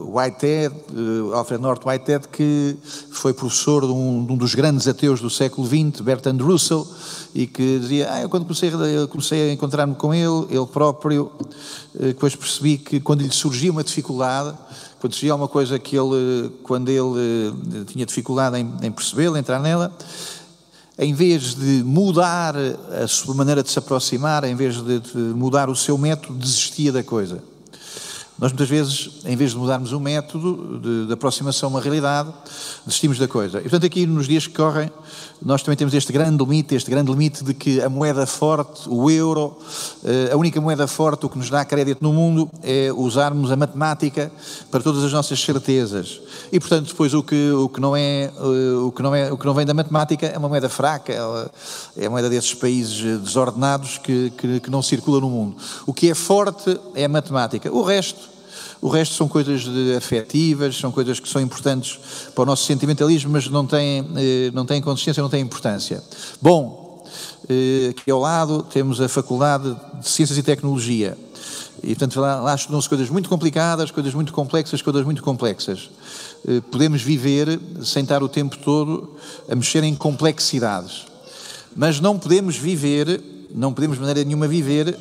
Whitehead, 0.08 0.76
eh, 0.76 1.36
Alfred 1.36 1.62
North 1.62 1.86
Whitehead, 1.86 2.28
que 2.30 2.76
foi 3.12 3.32
professor 3.34 3.86
de 3.86 3.92
um, 3.92 4.26
de 4.26 4.34
um, 4.34 4.38
dos 4.38 4.56
grandes 4.56 4.88
ateus 4.88 5.22
do 5.22 5.30
século 5.30 5.68
XX, 5.68 6.02
Bertrand 6.02 6.38
Russell, 6.42 6.88
e 7.34 7.46
que 7.46 7.80
dizia, 7.80 8.12
ah, 8.12 8.22
eu 8.22 8.30
quando 8.30 8.44
comecei, 8.44 8.70
eu 8.74 9.08
comecei 9.08 9.52
a 9.52 9.54
encontrar-me 9.54 9.96
com 9.96 10.14
ele, 10.14 10.48
ele 10.50 10.66
próprio, 10.66 11.32
depois 11.94 12.36
percebi 12.36 12.78
que 12.78 13.00
quando 13.00 13.22
lhe 13.22 13.32
surgia 13.32 13.72
uma 13.72 13.84
dificuldade, 13.84 14.58
quando 15.00 15.14
surgia 15.14 15.36
uma 15.36 15.48
coisa 15.48 15.78
que 15.78 15.96
ele, 15.96 16.52
quando 16.64 16.90
ele 16.90 17.86
tinha 17.86 18.06
dificuldade 18.06 18.58
em, 18.58 18.70
em 18.82 18.92
percebê-la, 18.92 19.38
entrar 19.38 19.60
nela, 19.60 19.96
em 21.02 21.16
vez 21.16 21.56
de 21.56 21.84
mudar 21.84 22.54
a 22.56 23.08
sua 23.08 23.34
maneira 23.34 23.64
de 23.64 23.72
se 23.72 23.80
aproximar, 23.80 24.44
em 24.44 24.54
vez 24.54 24.76
de, 24.76 25.02
mudar 25.36 25.68
o 25.68 25.76
seu 25.76 25.98
método, 25.98 26.38
desistia 26.38 26.92
da 26.92 27.04
coisa. 27.04 27.44
Nós 28.42 28.52
muitas 28.52 28.70
vezes, 28.70 29.12
em 29.24 29.36
vez 29.36 29.52
de 29.52 29.58
mudarmos 29.58 29.92
o 29.92 30.00
método 30.00 30.80
de, 30.80 31.06
de, 31.06 31.14
aproximação 31.14 31.70
a 31.70 31.74
uma 31.74 31.80
realidade, 31.80 32.34
desistimos 32.84 33.20
da 33.20 33.28
coisa. 33.28 33.60
E 33.60 33.62
portanto, 33.62 33.86
aqui 33.86 34.08
nos 34.08 34.28
dias 34.28 34.48
que 34.48 34.56
correm, 34.56 34.90
nós 35.40 35.62
também 35.62 35.78
temos 35.78 35.94
este 35.94 36.12
grande 36.12 36.44
limite, 36.44 36.74
este 36.74 36.90
grande 36.90 37.12
limite 37.12 37.44
de 37.44 37.54
que 37.54 37.80
a 37.80 37.88
moeda 37.88 38.26
forte, 38.26 38.90
o 38.90 39.12
euro, 39.12 39.56
eh, 40.04 40.32
a 40.34 40.38
única 40.38 40.60
moeda 40.60 40.88
forte, 40.88 41.24
o 41.28 41.30
que 41.30 41.38
nos 41.38 41.52
dá 41.52 41.64
crédito 41.64 42.02
no 42.02 42.12
mundo, 42.12 42.50
é 42.64 42.92
usarmos 42.92 43.52
a 43.52 43.56
matemática 43.56 44.32
para 44.72 44.82
todas 44.82 45.04
as 45.04 45.14
nossas 45.14 45.40
certezas. 45.40 46.20
E 46.52 46.60
portanto, 46.60 46.88
depois 46.88 47.14
o 47.14 47.22
que, 47.22 47.52
o 47.52 47.70
que, 47.70 47.80
não, 47.80 47.96
é, 47.96 48.24
eh, 48.24 48.76
o 48.84 48.92
que, 48.92 49.04
não, 49.04 49.14
é, 49.14 49.32
o 49.32 49.38
que 49.38 49.46
não 49.46 49.54
vem 49.54 49.68
da 49.68 49.74
matemática 49.76 50.26
é 50.26 50.36
uma 50.36 50.50
moeda 50.50 50.68
fraca, 50.68 51.14
é 51.96 52.08
a 52.08 52.10
moeda 52.10 52.28
desses 52.28 52.56
países 52.56 53.20
desordenados 53.20 54.00
que, 54.00 54.32
que, 54.32 54.60
que 54.62 54.72
não 54.72 54.82
circula 54.82 55.20
no 55.22 55.30
mundo. 55.30 55.58
O 55.86 55.94
que 55.94 56.10
é 56.10 56.16
forte 56.16 56.80
é 56.96 57.06
a 57.06 57.10
matemática. 57.10 57.72
O 57.72 57.84
resto 57.84 58.31
o 58.82 58.90
resto 58.90 59.14
são 59.14 59.28
coisas 59.28 59.64
afetivas, 59.96 60.76
são 60.76 60.92
coisas 60.92 61.20
que 61.20 61.30
são 61.30 61.40
importantes 61.40 62.00
para 62.34 62.42
o 62.42 62.46
nosso 62.46 62.66
sentimentalismo, 62.66 63.32
mas 63.32 63.48
não 63.48 63.66
têm, 63.66 64.08
eh, 64.16 64.52
não 64.54 64.66
têm 64.66 64.82
consistência, 64.82 65.22
não 65.22 65.30
têm 65.30 65.42
importância. 65.42 66.04
Bom, 66.42 67.06
eh, 67.48 67.90
aqui 67.92 68.10
ao 68.10 68.20
lado 68.20 68.64
temos 68.64 69.00
a 69.00 69.08
Faculdade 69.08 69.78
de 70.00 70.10
Ciências 70.10 70.38
e 70.38 70.42
Tecnologia. 70.42 71.16
E, 71.84 71.90
portanto, 71.90 72.20
lá, 72.20 72.42
lá 72.42 72.56
estudam-se 72.56 72.90
coisas 72.90 73.10
muito 73.10 73.30
complicadas, 73.30 73.92
coisas 73.92 74.14
muito 74.16 74.34
complexas, 74.34 74.82
coisas 74.82 75.06
muito 75.06 75.22
complexas. 75.22 75.92
Eh, 76.48 76.62
podemos 76.72 77.04
viver 77.04 77.60
sem 77.84 78.02
estar 78.02 78.24
o 78.24 78.30
tempo 78.30 78.58
todo 78.58 79.16
a 79.48 79.54
mexer 79.54 79.84
em 79.84 79.94
complexidades. 79.94 81.06
Mas 81.76 82.00
não 82.00 82.18
podemos 82.18 82.58
viver, 82.58 83.22
não 83.54 83.74
podemos 83.74 83.98
de 83.98 84.02
maneira 84.02 84.26
nenhuma 84.26 84.48
viver, 84.48 84.98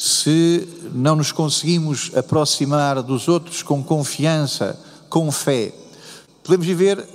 se 0.00 0.66
não 0.94 1.14
nos 1.14 1.30
conseguimos 1.30 2.10
aproximar 2.16 3.02
dos 3.02 3.28
outros 3.28 3.62
com 3.62 3.84
confiança, 3.84 4.80
com 5.10 5.30
fé. 5.30 5.74
Podemos 6.42 6.66
viver 6.66 7.06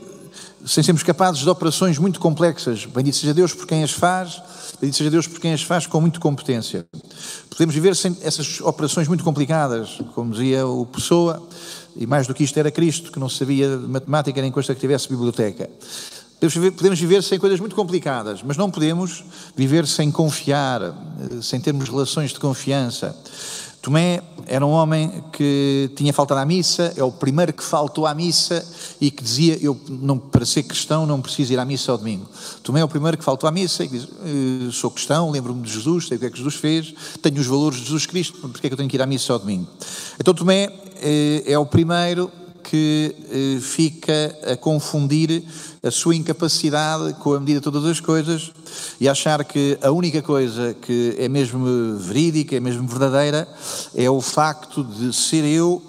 sem 0.64 0.84
sermos 0.84 1.02
capazes 1.02 1.42
de 1.42 1.50
operações 1.50 1.98
muito 1.98 2.20
complexas. 2.20 2.86
Bendito 2.86 3.18
seja 3.18 3.34
Deus 3.34 3.56
por 3.56 3.66
quem 3.66 3.84
as 3.84 3.90
faz, 3.90 4.40
bendito 4.80 4.98
seja 4.98 5.10
Deus 5.10 5.26
por 5.26 5.40
quem 5.40 5.52
as 5.52 5.64
faz 5.64 5.88
com 5.88 6.00
muita 6.00 6.20
competência. 6.20 6.86
Podemos 7.50 7.74
viver 7.74 7.96
sem 7.96 8.16
essas 8.22 8.62
operações 8.62 9.08
muito 9.08 9.24
complicadas, 9.24 9.98
como 10.14 10.30
dizia 10.30 10.68
o 10.68 10.86
Pessoa, 10.86 11.42
e 11.96 12.06
mais 12.06 12.28
do 12.28 12.36
que 12.36 12.44
isto 12.44 12.60
era 12.60 12.70
Cristo, 12.70 13.12
que 13.12 13.18
não 13.18 13.30
sabia 13.30 13.78
matemática 13.78 14.40
nem 14.40 14.52
coisa 14.52 14.76
que 14.76 14.80
tivesse 14.80 15.10
biblioteca. 15.10 15.68
Podemos 16.54 17.00
viver, 17.00 17.24
sem 17.24 17.40
coisas 17.40 17.60
muito 17.60 17.76
complicadas, 17.76 18.42
mas 18.44 18.58
não 18.58 18.70
podemos 18.70 19.24
viver 19.56 19.88
sem 19.88 20.12
confiar, 20.12 20.82
eh, 20.82 20.94
sem 21.42 21.60
termos 21.60 21.90
relações 21.90 22.32
de 22.32 22.40
confiança. 22.40 23.16
Tomé 23.86 24.20
era 24.48 24.66
um 24.66 24.72
homem 24.72 25.24
que 25.32 25.92
tinha 25.96 26.12
faltado 26.12 26.42
à 26.42 26.46
missa, 26.46 26.92
é 26.98 27.04
o 27.04 27.12
primeiro 27.12 27.54
que 27.54 27.64
faltou 27.64 28.08
à 28.08 28.16
missa 28.16 28.66
e 29.00 29.12
que 29.12 29.24
dizia: 29.24 29.60
Eu, 29.62 29.80
não, 29.88 30.18
para 30.18 30.44
ser 30.44 30.64
cristão, 30.64 31.06
não 31.06 31.22
preciso 31.22 31.54
ir 31.54 31.60
à 31.60 31.64
missa 31.64 31.92
ao 31.92 31.98
domingo. 32.00 32.28
Tomé 32.64 32.80
é 32.80 32.84
o 32.84 32.88
primeiro 32.88 33.16
que 33.16 33.24
faltou 33.24 33.48
à 33.48 33.52
missa 33.52 33.84
e 33.84 33.88
diz: 33.88 34.06
eh, 34.06 34.72
Sou 34.72 34.90
cristão, 34.90 35.30
lembro-me 35.30 35.62
de 35.62 35.72
Jesus, 35.72 36.08
sei 36.08 36.18
o 36.18 36.20
que 36.20 36.26
é 36.26 36.30
que 36.32 36.38
Jesus 36.38 36.56
fez, 36.56 36.96
tenho 37.22 37.40
os 37.40 37.46
valores 37.46 37.78
de 37.78 37.84
Jesus 37.86 38.08
Cristo, 38.08 38.40
porque 38.42 38.66
é 38.66 38.70
que 38.72 38.74
eu 38.74 38.78
tenho 38.78 38.90
que 38.90 38.98
ir 38.98 39.02
à 39.04 39.06
missa 39.06 39.32
ao 39.34 39.38
domingo? 39.38 39.68
Então, 40.20 40.34
Tomé 40.34 40.68
eh, 40.96 41.44
é 41.46 41.60
o 41.60 41.66
primeiro 41.68 42.32
que 42.70 43.16
eh, 43.32 43.60
fica 43.62 44.36
a 44.52 44.58
confundir 44.58 45.44
a 45.84 45.92
sua 45.92 46.16
incapacidade 46.16 47.14
com 47.16 47.34
a 47.34 47.40
medida 47.40 47.60
de 47.60 47.64
todas 47.64 47.86
as 47.86 48.00
coisas 48.00 48.52
e 49.00 49.08
achar 49.08 49.44
que 49.46 49.78
a 49.82 49.92
única 49.92 50.22
coisa 50.22 50.74
que 50.74 51.16
é 51.20 51.30
mesmo 51.30 51.98
verídica, 51.98 52.56
é 52.56 52.60
mesmo 52.60 52.88
verdadeira, 52.88 53.48
é 53.94 54.10
o 54.10 54.20
facto 54.20 54.84
de 54.84 55.16
ser 55.16 55.46
eu 55.46 55.82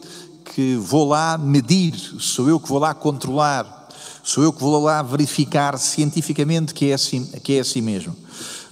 que 0.54 0.76
vou 0.76 1.08
lá 1.08 1.38
medir, 1.38 1.94
sou 2.18 2.48
eu 2.48 2.60
que 2.60 2.68
vou 2.68 2.78
lá 2.78 2.92
controlar, 2.92 3.88
sou 4.22 4.44
eu 4.44 4.52
que 4.52 4.60
vou 4.60 4.82
lá 4.82 5.02
verificar 5.02 5.78
cientificamente 5.78 6.74
que 6.74 6.90
é 6.90 6.94
assim, 6.94 7.24
que 7.42 7.54
é 7.54 7.60
assim 7.60 7.80
mesmo. 7.80 8.14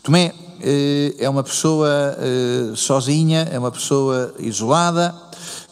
Tomé 0.02 0.34
eh, 0.60 1.14
é 1.18 1.28
uma 1.28 1.42
pessoa 1.42 1.88
eh, 2.18 2.72
sozinha, 2.74 3.48
é 3.50 3.58
uma 3.58 3.70
pessoa 3.70 4.34
isolada, 4.38 5.14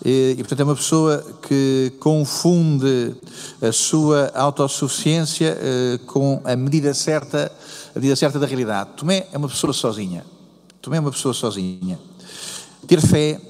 e, 0.04 0.34
portanto, 0.38 0.60
é 0.60 0.64
uma 0.64 0.76
pessoa 0.76 1.24
que 1.46 1.92
confunde 2.00 3.14
a 3.60 3.70
sua 3.70 4.32
autossuficiência 4.34 5.56
eh, 5.60 6.00
com 6.06 6.40
a 6.44 6.56
medida 6.56 6.92
certa, 6.92 7.52
a 7.94 7.98
medida 7.98 8.16
certa 8.16 8.38
da 8.38 8.46
realidade. 8.46 8.90
Tomé 8.96 9.26
é 9.32 9.38
uma 9.38 9.48
pessoa 9.48 9.72
sozinha. 9.72 10.24
Tomé 10.80 10.96
é 10.96 11.00
uma 11.00 11.12
pessoa 11.12 11.32
sozinha. 11.32 11.98
Ter 12.86 13.00
fé, 13.00 13.40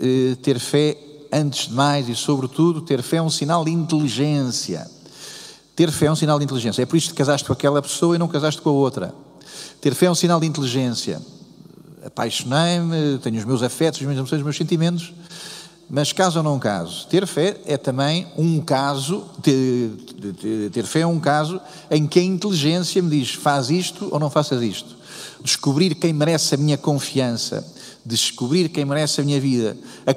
eh, 0.00 0.36
ter 0.42 0.58
fé, 0.58 0.96
antes 1.30 1.68
de 1.68 1.74
mais 1.74 2.08
e 2.08 2.14
sobretudo, 2.14 2.80
ter 2.80 3.02
fé 3.02 3.16
é 3.16 3.22
um 3.22 3.30
sinal 3.30 3.64
de 3.64 3.70
inteligência. 3.70 4.88
Ter 5.76 5.90
fé 5.90 6.06
é 6.06 6.12
um 6.12 6.16
sinal 6.16 6.38
de 6.38 6.44
inteligência. 6.44 6.82
É 6.82 6.86
por 6.86 6.96
isso 6.96 7.10
que 7.10 7.14
casaste 7.14 7.46
com 7.46 7.52
aquela 7.52 7.82
pessoa 7.82 8.14
e 8.14 8.18
não 8.18 8.28
casaste 8.28 8.62
com 8.62 8.70
a 8.70 8.72
outra. 8.72 9.14
Ter 9.80 9.94
fé 9.94 10.06
é 10.06 10.10
um 10.10 10.14
sinal 10.14 10.40
de 10.40 10.46
inteligência. 10.46 11.20
Apaixonei-me, 12.14 13.18
tenho 13.18 13.36
os 13.38 13.44
meus 13.44 13.62
afetos, 13.62 14.00
as 14.00 14.06
minhas 14.06 14.18
emoções, 14.18 14.38
os 14.38 14.44
meus 14.44 14.56
sentimentos 14.56 15.12
mas 15.88 16.12
caso 16.12 16.38
ou 16.38 16.42
não 16.42 16.58
caso, 16.58 17.06
ter 17.08 17.26
fé 17.26 17.56
é 17.66 17.76
também 17.76 18.26
um 18.36 18.60
caso, 18.60 19.26
ter, 19.42 19.90
ter, 20.72 20.84
fé 20.84 21.00
é 21.00 21.06
um 21.06 21.20
caso 21.20 21.60
em 21.90 22.06
que 22.06 22.18
a 22.18 22.22
inteligência 22.22 23.02
me 23.02 23.10
diz 23.10 23.34
faz 23.34 23.70
isto 23.70 24.08
ou 24.10 24.18
não 24.18 24.30
faças 24.30 24.62
isto. 24.62 24.96
Descobrir 25.42 25.94
quem 25.94 26.12
merece 26.12 26.54
a 26.54 26.58
minha 26.58 26.78
confiança, 26.78 27.64
descobrir 28.04 28.70
quem 28.70 28.84
merece 28.84 29.20
a 29.20 29.24
minha 29.24 29.40
vida, 29.40 29.76
a, 30.06 30.14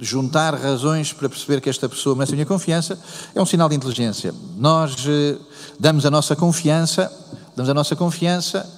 juntar 0.00 0.54
razões 0.54 1.12
para 1.12 1.28
perceber 1.28 1.60
que 1.60 1.70
esta 1.70 1.88
pessoa 1.88 2.14
merece 2.14 2.32
a 2.32 2.36
minha 2.36 2.46
confiança, 2.46 2.98
é 3.34 3.40
um 3.40 3.46
sinal 3.46 3.68
de 3.68 3.76
inteligência. 3.76 4.34
Nós 4.56 4.94
eh, 5.08 5.36
damos 5.78 6.06
a 6.06 6.10
nossa 6.10 6.36
confiança, 6.36 7.10
damos 7.56 7.70
a 7.70 7.74
nossa 7.74 7.96
confiança, 7.96 8.77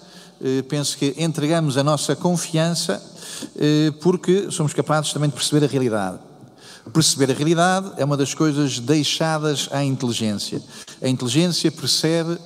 penso 0.68 0.96
que 0.96 1.14
entregamos 1.18 1.76
a 1.76 1.84
nossa 1.84 2.16
confiança 2.16 3.02
eh, 3.58 3.92
porque 4.00 4.50
somos 4.50 4.72
capazes 4.72 5.12
também 5.12 5.28
de 5.28 5.34
perceber 5.34 5.64
a 5.64 5.68
realidade. 5.68 6.18
Perceber 6.92 7.32
a 7.32 7.34
realidade 7.34 7.92
é 7.96 8.04
uma 8.04 8.16
das 8.16 8.34
coisas 8.34 8.78
deixadas 8.78 9.68
à 9.70 9.84
inteligência. 9.84 10.62
A 11.00 11.08
inteligência 11.08 11.70
percebe 11.70 12.38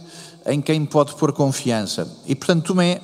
em 0.46 0.60
quem 0.60 0.84
pode 0.84 1.14
pôr 1.14 1.32
confiança. 1.32 2.06
E, 2.26 2.34
portanto, 2.34 2.66
Tomé 2.66 3.00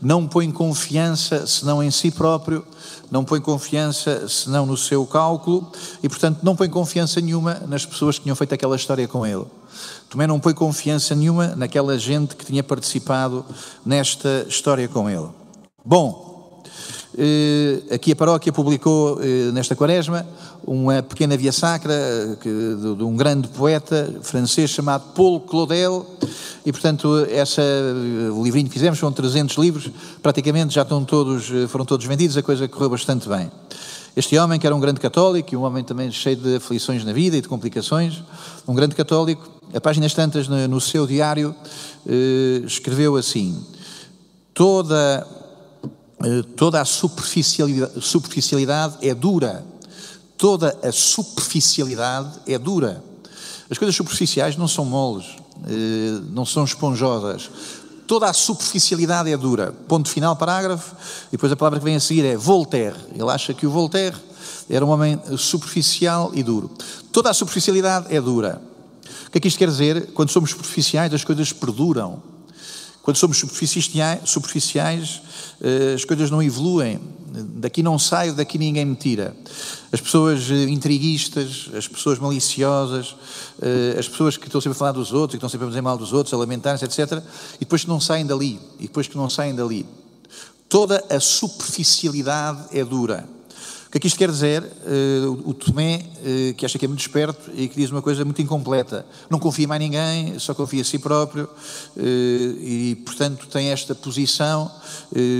não 0.00 0.28
põe 0.28 0.50
confiança 0.50 1.46
senão 1.46 1.82
em 1.82 1.90
si 1.90 2.10
próprio, 2.10 2.64
não 3.10 3.24
põe 3.24 3.40
confiança 3.40 4.28
senão 4.28 4.66
no 4.66 4.76
seu 4.76 5.06
cálculo 5.06 5.70
e, 6.02 6.08
portanto, 6.08 6.40
não 6.42 6.54
põe 6.54 6.68
confiança 6.68 7.20
nenhuma 7.20 7.54
nas 7.66 7.86
pessoas 7.86 8.18
que 8.18 8.24
tinham 8.24 8.36
feito 8.36 8.54
aquela 8.54 8.76
história 8.76 9.08
com 9.08 9.26
ele. 9.26 9.46
Tomé 10.12 10.26
não 10.26 10.38
põe 10.38 10.52
confiança 10.52 11.14
nenhuma 11.14 11.56
naquela 11.56 11.98
gente 11.98 12.36
que 12.36 12.44
tinha 12.44 12.62
participado 12.62 13.46
nesta 13.82 14.44
história 14.46 14.86
com 14.86 15.08
ele. 15.08 15.28
Bom, 15.82 16.62
eh, 17.16 17.94
aqui 17.94 18.12
a 18.12 18.16
paróquia 18.16 18.52
publicou 18.52 19.18
eh, 19.22 19.50
nesta 19.52 19.74
quaresma 19.74 20.26
uma 20.66 21.02
pequena 21.02 21.34
via 21.34 21.50
sacra 21.50 21.94
eh, 21.94 22.36
de 22.44 23.02
um 23.02 23.16
grande 23.16 23.48
poeta 23.48 24.20
francês 24.20 24.68
chamado 24.68 25.14
Paul 25.14 25.40
Claudel 25.40 26.06
e 26.66 26.70
portanto 26.70 27.26
essa, 27.30 27.62
o 28.34 28.44
livrinho 28.44 28.66
que 28.68 28.74
fizemos 28.74 28.98
são 28.98 29.10
300 29.10 29.56
livros, 29.56 29.90
praticamente 30.22 30.74
já 30.74 30.82
estão 30.82 31.02
todos, 31.06 31.50
foram 31.70 31.86
todos 31.86 32.04
vendidos, 32.04 32.36
a 32.36 32.42
coisa 32.42 32.68
correu 32.68 32.90
bastante 32.90 33.26
bem. 33.30 33.50
Este 34.14 34.36
homem 34.36 34.60
que 34.60 34.66
era 34.66 34.76
um 34.76 34.80
grande 34.80 35.00
católico 35.00 35.54
e 35.54 35.56
um 35.56 35.62
homem 35.62 35.82
também 35.82 36.10
cheio 36.12 36.36
de 36.36 36.56
aflições 36.56 37.04
na 37.04 37.12
vida 37.12 37.36
e 37.36 37.40
de 37.40 37.48
complicações, 37.48 38.22
um 38.68 38.74
grande 38.74 38.94
católico, 38.94 39.50
a 39.74 39.80
páginas 39.80 40.12
tantas 40.12 40.48
no, 40.48 40.80
seu 40.80 41.06
diário 41.06 41.54
escreveu 42.66 43.16
assim, 43.16 43.64
toda 44.52 45.26
eh, 46.24 46.42
toda 46.56 46.80
a 46.80 46.84
superficialidade, 46.84 48.00
superficialidade 48.00 48.96
é 49.02 49.14
dura. 49.14 49.64
Toda 50.36 50.76
a 50.82 50.92
superficialidade 50.92 52.30
é 52.46 52.58
dura. 52.58 53.02
As 53.68 53.78
coisas 53.78 53.94
superficiais 53.96 54.56
não 54.56 54.68
são 54.68 54.84
moles, 54.84 55.26
eh, 55.66 56.20
não 56.30 56.46
são 56.46 56.64
esponjosas. 56.64 57.50
Toda 58.06 58.28
a 58.28 58.32
superficialidade 58.32 59.30
é 59.30 59.36
dura. 59.36 59.72
Ponto 59.88 60.08
final, 60.08 60.36
parágrafo. 60.36 60.94
E 61.28 61.32
depois 61.32 61.50
a 61.52 61.56
palavra 61.56 61.78
que 61.78 61.84
vem 61.84 61.96
a 61.96 62.00
seguir 62.00 62.24
é 62.24 62.36
Voltaire. 62.36 62.96
Ele 63.14 63.30
acha 63.30 63.54
que 63.54 63.66
o 63.66 63.70
Voltaire 63.70 64.16
era 64.68 64.84
um 64.84 64.90
homem 64.90 65.20
superficial 65.36 66.30
e 66.34 66.42
duro. 66.42 66.70
Toda 67.10 67.30
a 67.30 67.34
superficialidade 67.34 68.14
é 68.14 68.20
dura. 68.20 68.60
O 69.26 69.30
que 69.30 69.38
é 69.38 69.40
que 69.40 69.48
isto 69.48 69.58
quer 69.58 69.68
dizer? 69.68 70.12
Quando 70.12 70.30
somos 70.30 70.50
superficiais, 70.50 71.12
as 71.14 71.24
coisas 71.24 71.52
perduram. 71.52 72.31
Quando 73.02 73.16
somos 73.16 73.38
superficiais, 73.38 75.22
eh, 75.60 75.94
as 75.94 76.04
coisas 76.04 76.30
não 76.30 76.40
evoluem, 76.40 77.00
daqui 77.56 77.82
não 77.82 77.98
saio, 77.98 78.32
daqui 78.32 78.58
ninguém 78.58 78.84
me 78.84 78.94
tira. 78.94 79.34
As 79.90 80.00
pessoas 80.00 80.48
eh, 80.48 80.68
intriguistas, 80.68 81.68
as 81.76 81.88
pessoas 81.88 82.20
maliciosas, 82.20 83.16
eh, 83.60 83.96
as 83.98 84.08
pessoas 84.08 84.36
que 84.36 84.46
estão 84.46 84.60
sempre 84.60 84.76
a 84.76 84.78
falar 84.78 84.92
dos 84.92 85.12
outros, 85.12 85.32
que 85.32 85.36
estão 85.36 85.48
sempre 85.48 85.66
a 85.66 85.68
dizer 85.68 85.80
mal 85.80 85.98
dos 85.98 86.12
outros, 86.12 86.32
a 86.32 86.36
lamentar-se, 86.36 86.84
etc., 86.84 87.20
e 87.56 87.60
depois 87.60 87.82
que 87.82 87.88
não 87.88 87.98
saem 87.98 88.24
dali, 88.24 88.60
e 88.78 88.82
depois 88.82 89.08
que 89.08 89.16
não 89.16 89.28
saem 89.28 89.52
dali. 89.52 89.84
Toda 90.68 91.04
a 91.10 91.18
superficialidade 91.18 92.66
é 92.70 92.84
dura 92.84 93.28
que 93.92 93.98
é 93.98 94.00
que 94.00 94.06
isto 94.06 94.16
quer 94.16 94.30
dizer? 94.30 94.62
Uh, 94.62 95.50
o 95.50 95.52
Tomé, 95.52 95.96
uh, 95.96 96.54
que 96.54 96.64
acha 96.64 96.78
que 96.78 96.86
é 96.86 96.88
muito 96.88 97.02
esperto 97.02 97.50
e 97.54 97.68
que 97.68 97.76
diz 97.76 97.90
uma 97.90 98.00
coisa 98.00 98.24
muito 98.24 98.40
incompleta. 98.40 99.04
Não 99.28 99.38
confia 99.38 99.68
mais 99.68 99.82
ninguém, 99.82 100.38
só 100.38 100.54
confia 100.54 100.80
a 100.80 100.84
si 100.84 100.98
próprio 100.98 101.44
uh, 101.44 102.00
e, 102.00 102.96
portanto, 103.04 103.46
tem 103.48 103.68
esta 103.68 103.94
posição 103.94 104.70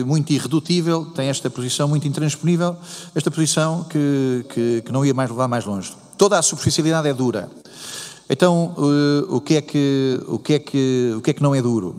muito 0.04 0.30
irredutível, 0.34 1.06
tem 1.06 1.28
esta 1.28 1.48
posição 1.48 1.88
muito 1.88 2.06
intransponível, 2.06 2.76
esta 3.14 3.30
posição 3.30 3.84
que, 3.84 4.44
que, 4.50 4.82
que, 4.82 4.92
não 4.92 5.02
ia 5.02 5.14
mais 5.14 5.30
levar 5.30 5.48
mais 5.48 5.64
longe. 5.64 5.94
Toda 6.18 6.38
a 6.38 6.42
superficialidade 6.42 7.08
é 7.08 7.14
dura. 7.14 7.50
Então, 8.28 8.74
o, 9.30 9.40
que 9.40 9.54
é 9.54 9.62
que, 9.62 10.20
o, 10.26 10.38
que 10.38 10.52
é 10.54 10.58
que, 10.58 11.14
o 11.16 11.22
que 11.22 11.30
é 11.30 11.32
que 11.32 11.42
não 11.42 11.54
é 11.54 11.62
duro? 11.62 11.96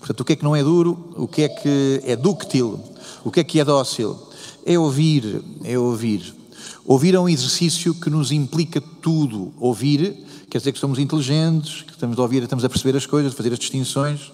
Portanto, 0.00 0.20
o 0.20 0.24
que 0.24 0.32
é 0.32 0.36
que 0.36 0.42
não 0.44 0.56
é 0.56 0.64
duro? 0.64 1.14
O 1.16 1.28
que 1.28 1.42
é 1.42 1.48
que 1.48 2.02
é 2.04 2.16
dúctil? 2.16 2.80
O 3.24 3.30
que 3.30 3.40
é 3.40 3.44
que 3.44 3.60
é 3.60 3.64
dócil? 3.64 4.26
É 4.66 4.76
ouvir, 4.76 5.42
é 5.62 5.78
ouvir. 5.78 6.34
Ouvir 6.84 7.14
é 7.14 7.20
um 7.20 7.28
exercício 7.28 7.94
que 7.94 8.10
nos 8.10 8.32
implica 8.32 8.80
tudo. 8.80 9.54
Ouvir 9.58 10.24
quer 10.50 10.58
dizer 10.58 10.72
que 10.72 10.78
somos 10.78 10.98
inteligentes, 10.98 11.82
que 11.82 11.92
estamos 11.92 12.18
a 12.18 12.22
ouvir, 12.22 12.42
estamos 12.42 12.64
a 12.64 12.68
perceber 12.68 12.98
as 12.98 13.06
coisas, 13.06 13.32
a 13.32 13.36
fazer 13.36 13.52
as 13.52 13.60
distinções. 13.60 14.32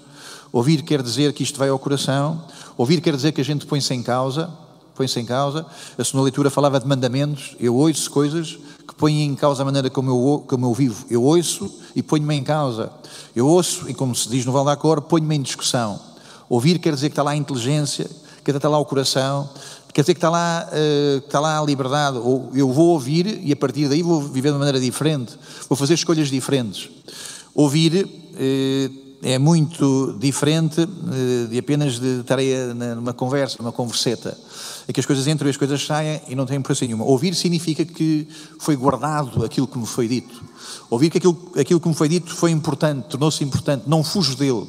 Ouvir 0.51 0.83
quer 0.83 1.03
dizer 1.03 1.35
que 1.35 1.43
isto 1.43 1.59
vai 1.59 1.69
ao 1.69 1.79
coração. 1.79 2.43
Ouvir 2.79 3.03
quer 3.03 3.15
dizer 3.15 3.33
que 3.33 3.43
a 3.43 3.45
gente 3.45 3.67
põe-se 3.67 3.93
em 3.93 4.03
causa. 4.03 4.51
Põe-se 4.95 5.21
em 5.21 5.27
causa. 5.27 5.67
A 5.99 6.05
segunda 6.05 6.25
leitura 6.25 6.49
falava 6.49 6.81
de 6.81 6.87
mandamentos. 6.87 7.55
Eu 7.61 7.75
ouço 7.77 8.11
coisas 8.11 8.59
que 8.89 8.95
põem 8.95 9.23
em 9.23 9.35
causa 9.35 9.63
a 9.63 9.65
maneira 9.67 9.91
como 9.91 10.11
eu, 10.11 10.45
como 10.47 10.65
eu 10.65 10.73
vivo. 10.73 11.05
Eu 11.11 11.23
ouço 11.23 11.71
e 11.95 12.03
ponho-me 12.03 12.35
em 12.35 12.43
causa. 12.43 12.91
Eu 13.37 13.47
ouço 13.47 13.89
e, 13.89 13.95
como 13.95 14.15
se 14.15 14.31
diz 14.31 14.47
no 14.47 14.53
Val 14.53 14.65
da 14.65 14.77
Cor, 14.77 15.03
ponho-me 15.03 15.37
em 15.37 15.43
discussão. 15.43 16.01
Ouvir 16.49 16.79
quer 16.79 16.95
dizer 16.95 17.11
que 17.11 17.13
está 17.13 17.23
lá 17.23 17.33
a 17.33 17.37
inteligência, 17.37 18.09
que 18.45 18.51
está 18.51 18.69
lá 18.69 18.79
o 18.79 18.85
coração, 18.85 19.49
quer 19.93 20.01
dizer 20.01 20.15
que 20.15 20.19
está 20.19 20.31
lá, 20.31 20.69
uh, 20.73 21.19
está 21.19 21.41
lá 21.41 21.61
a 21.61 21.65
liberdade. 21.65 22.19
Ou 22.19 22.51
eu 22.55 22.73
vou 22.73 22.89
ouvir 22.89 23.41
e 23.43 23.53
a 23.53 23.57
partir 23.57 23.89
daí 23.89 24.03
vou 24.03 24.23
viver 24.23 24.49
de 24.49 24.55
uma 24.55 24.61
maneira 24.61 24.81
diferente, 24.81 25.35
vou 25.69 25.77
fazer 25.77 25.95
escolhas 25.95 26.29
diferentes. 26.29 26.89
Ouvir 27.55 28.05
uh, 28.05 29.03
é 29.23 29.39
muito 29.39 30.17
diferente 30.19 30.81
uh, 30.81 31.49
de 31.49 31.59
apenas 31.59 32.01
de 32.01 32.21
estar 32.21 32.39
numa 32.97 33.13
conversa, 33.13 33.57
numa 33.61 33.73
converseta, 33.73 34.37
é 34.89 34.93
que 34.93 34.99
as 34.99 35.07
coisas 35.07 35.27
entram 35.29 35.47
e 35.49 35.51
as 35.51 35.57
coisas 35.57 35.85
saem 35.85 36.21
e 36.29 36.35
não 36.35 36.47
tem 36.47 36.57
importância 36.57 36.87
nenhuma. 36.87 37.05
Ouvir 37.05 37.35
significa 37.35 37.85
que 37.85 38.27
foi 38.59 38.75
guardado 38.75 39.45
aquilo 39.45 39.69
que 39.69 39.79
me 39.79 39.87
foi 39.87 40.09
dito. 40.09 40.43
Ouvir 40.91 41.11
que 41.11 41.19
aquilo, 41.19 41.53
aquilo 41.57 41.81
que 41.81 41.89
me 41.89 41.95
foi 41.95 42.09
dito 42.09 42.35
foi 42.35 42.51
importante, 42.51 43.09
tornou-se 43.09 43.45
importante, 43.45 43.85
não 43.87 44.03
fujo 44.03 44.35
dele. 44.37 44.67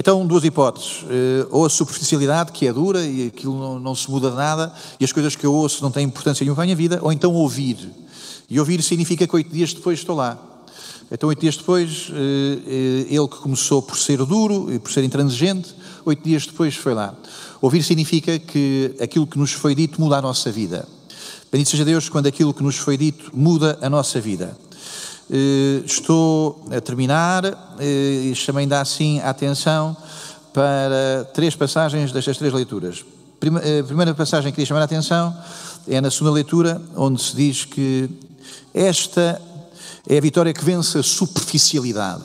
Então, 0.00 0.26
duas 0.26 0.42
hipóteses. 0.44 1.02
Uh, 1.02 1.46
ou 1.50 1.66
a 1.66 1.68
superficialidade, 1.68 2.52
que 2.52 2.66
é 2.66 2.72
dura 2.72 3.04
e 3.04 3.26
aquilo 3.26 3.78
não, 3.78 3.94
se 3.94 4.10
muda 4.10 4.30
de 4.30 4.36
nada, 4.36 4.72
e 4.98 5.04
as 5.04 5.12
coisas 5.12 5.36
que 5.36 5.44
eu 5.44 5.52
ouço 5.52 5.82
não 5.82 5.90
têm 5.90 6.06
importância 6.06 6.42
nenhuma 6.42 6.54
para 6.54 6.62
a 6.62 6.68
minha 6.68 6.76
vida, 6.76 6.98
ou 7.02 7.12
então 7.12 7.34
ouvir. 7.34 7.76
E 8.48 8.58
ouvir 8.58 8.82
significa 8.82 9.26
que 9.26 9.36
oito 9.36 9.52
dias 9.52 9.74
depois 9.74 9.98
estou 9.98 10.16
lá. 10.16 10.38
Então, 11.12 11.28
oito 11.28 11.42
dias 11.42 11.54
depois, 11.54 12.08
uh, 12.08 12.12
ele 13.10 13.28
que 13.28 13.36
começou 13.40 13.82
por 13.82 13.98
ser 13.98 14.24
duro 14.24 14.72
e 14.72 14.78
por 14.78 14.90
ser 14.90 15.04
intransigente, 15.04 15.74
oito 16.06 16.24
dias 16.24 16.46
depois 16.46 16.74
foi 16.74 16.94
lá. 16.94 17.14
Ouvir 17.60 17.82
significa 17.82 18.38
que 18.38 18.94
aquilo 19.02 19.26
que 19.26 19.38
nos 19.38 19.52
foi 19.52 19.74
dito 19.74 20.00
muda 20.00 20.16
a 20.16 20.22
nossa 20.22 20.50
vida. 20.50 20.88
Bendito 21.52 21.72
seja 21.72 21.84
Deus 21.84 22.08
quando 22.08 22.26
aquilo 22.26 22.54
que 22.54 22.62
nos 22.62 22.76
foi 22.76 22.96
dito 22.96 23.30
muda 23.34 23.78
a 23.82 23.90
nossa 23.90 24.18
vida. 24.18 24.56
Eh, 25.32 25.84
estou 25.86 26.66
a 26.76 26.80
terminar 26.80 27.44
eh, 27.78 28.30
e 28.32 28.34
chamei 28.34 28.64
ainda 28.64 28.80
assim 28.80 29.20
a 29.20 29.30
atenção 29.30 29.96
para 30.52 31.24
três 31.32 31.54
passagens 31.54 32.10
destas 32.10 32.36
três 32.36 32.52
leituras. 32.52 33.04
Eh, 33.62 33.78
a 33.78 33.84
primeira 33.84 34.12
passagem 34.12 34.50
que 34.50 34.56
queria 34.56 34.66
chamar 34.66 34.80
a 34.80 34.86
atenção 34.86 35.32
é 35.86 36.00
na 36.00 36.10
segunda 36.10 36.32
leitura, 36.32 36.82
onde 36.96 37.22
se 37.22 37.36
diz 37.36 37.64
que 37.64 38.10
esta 38.74 39.40
é 40.08 40.18
a 40.18 40.20
vitória 40.20 40.52
que 40.52 40.64
vence 40.64 40.98
a 40.98 41.02
superficialidade. 41.02 42.24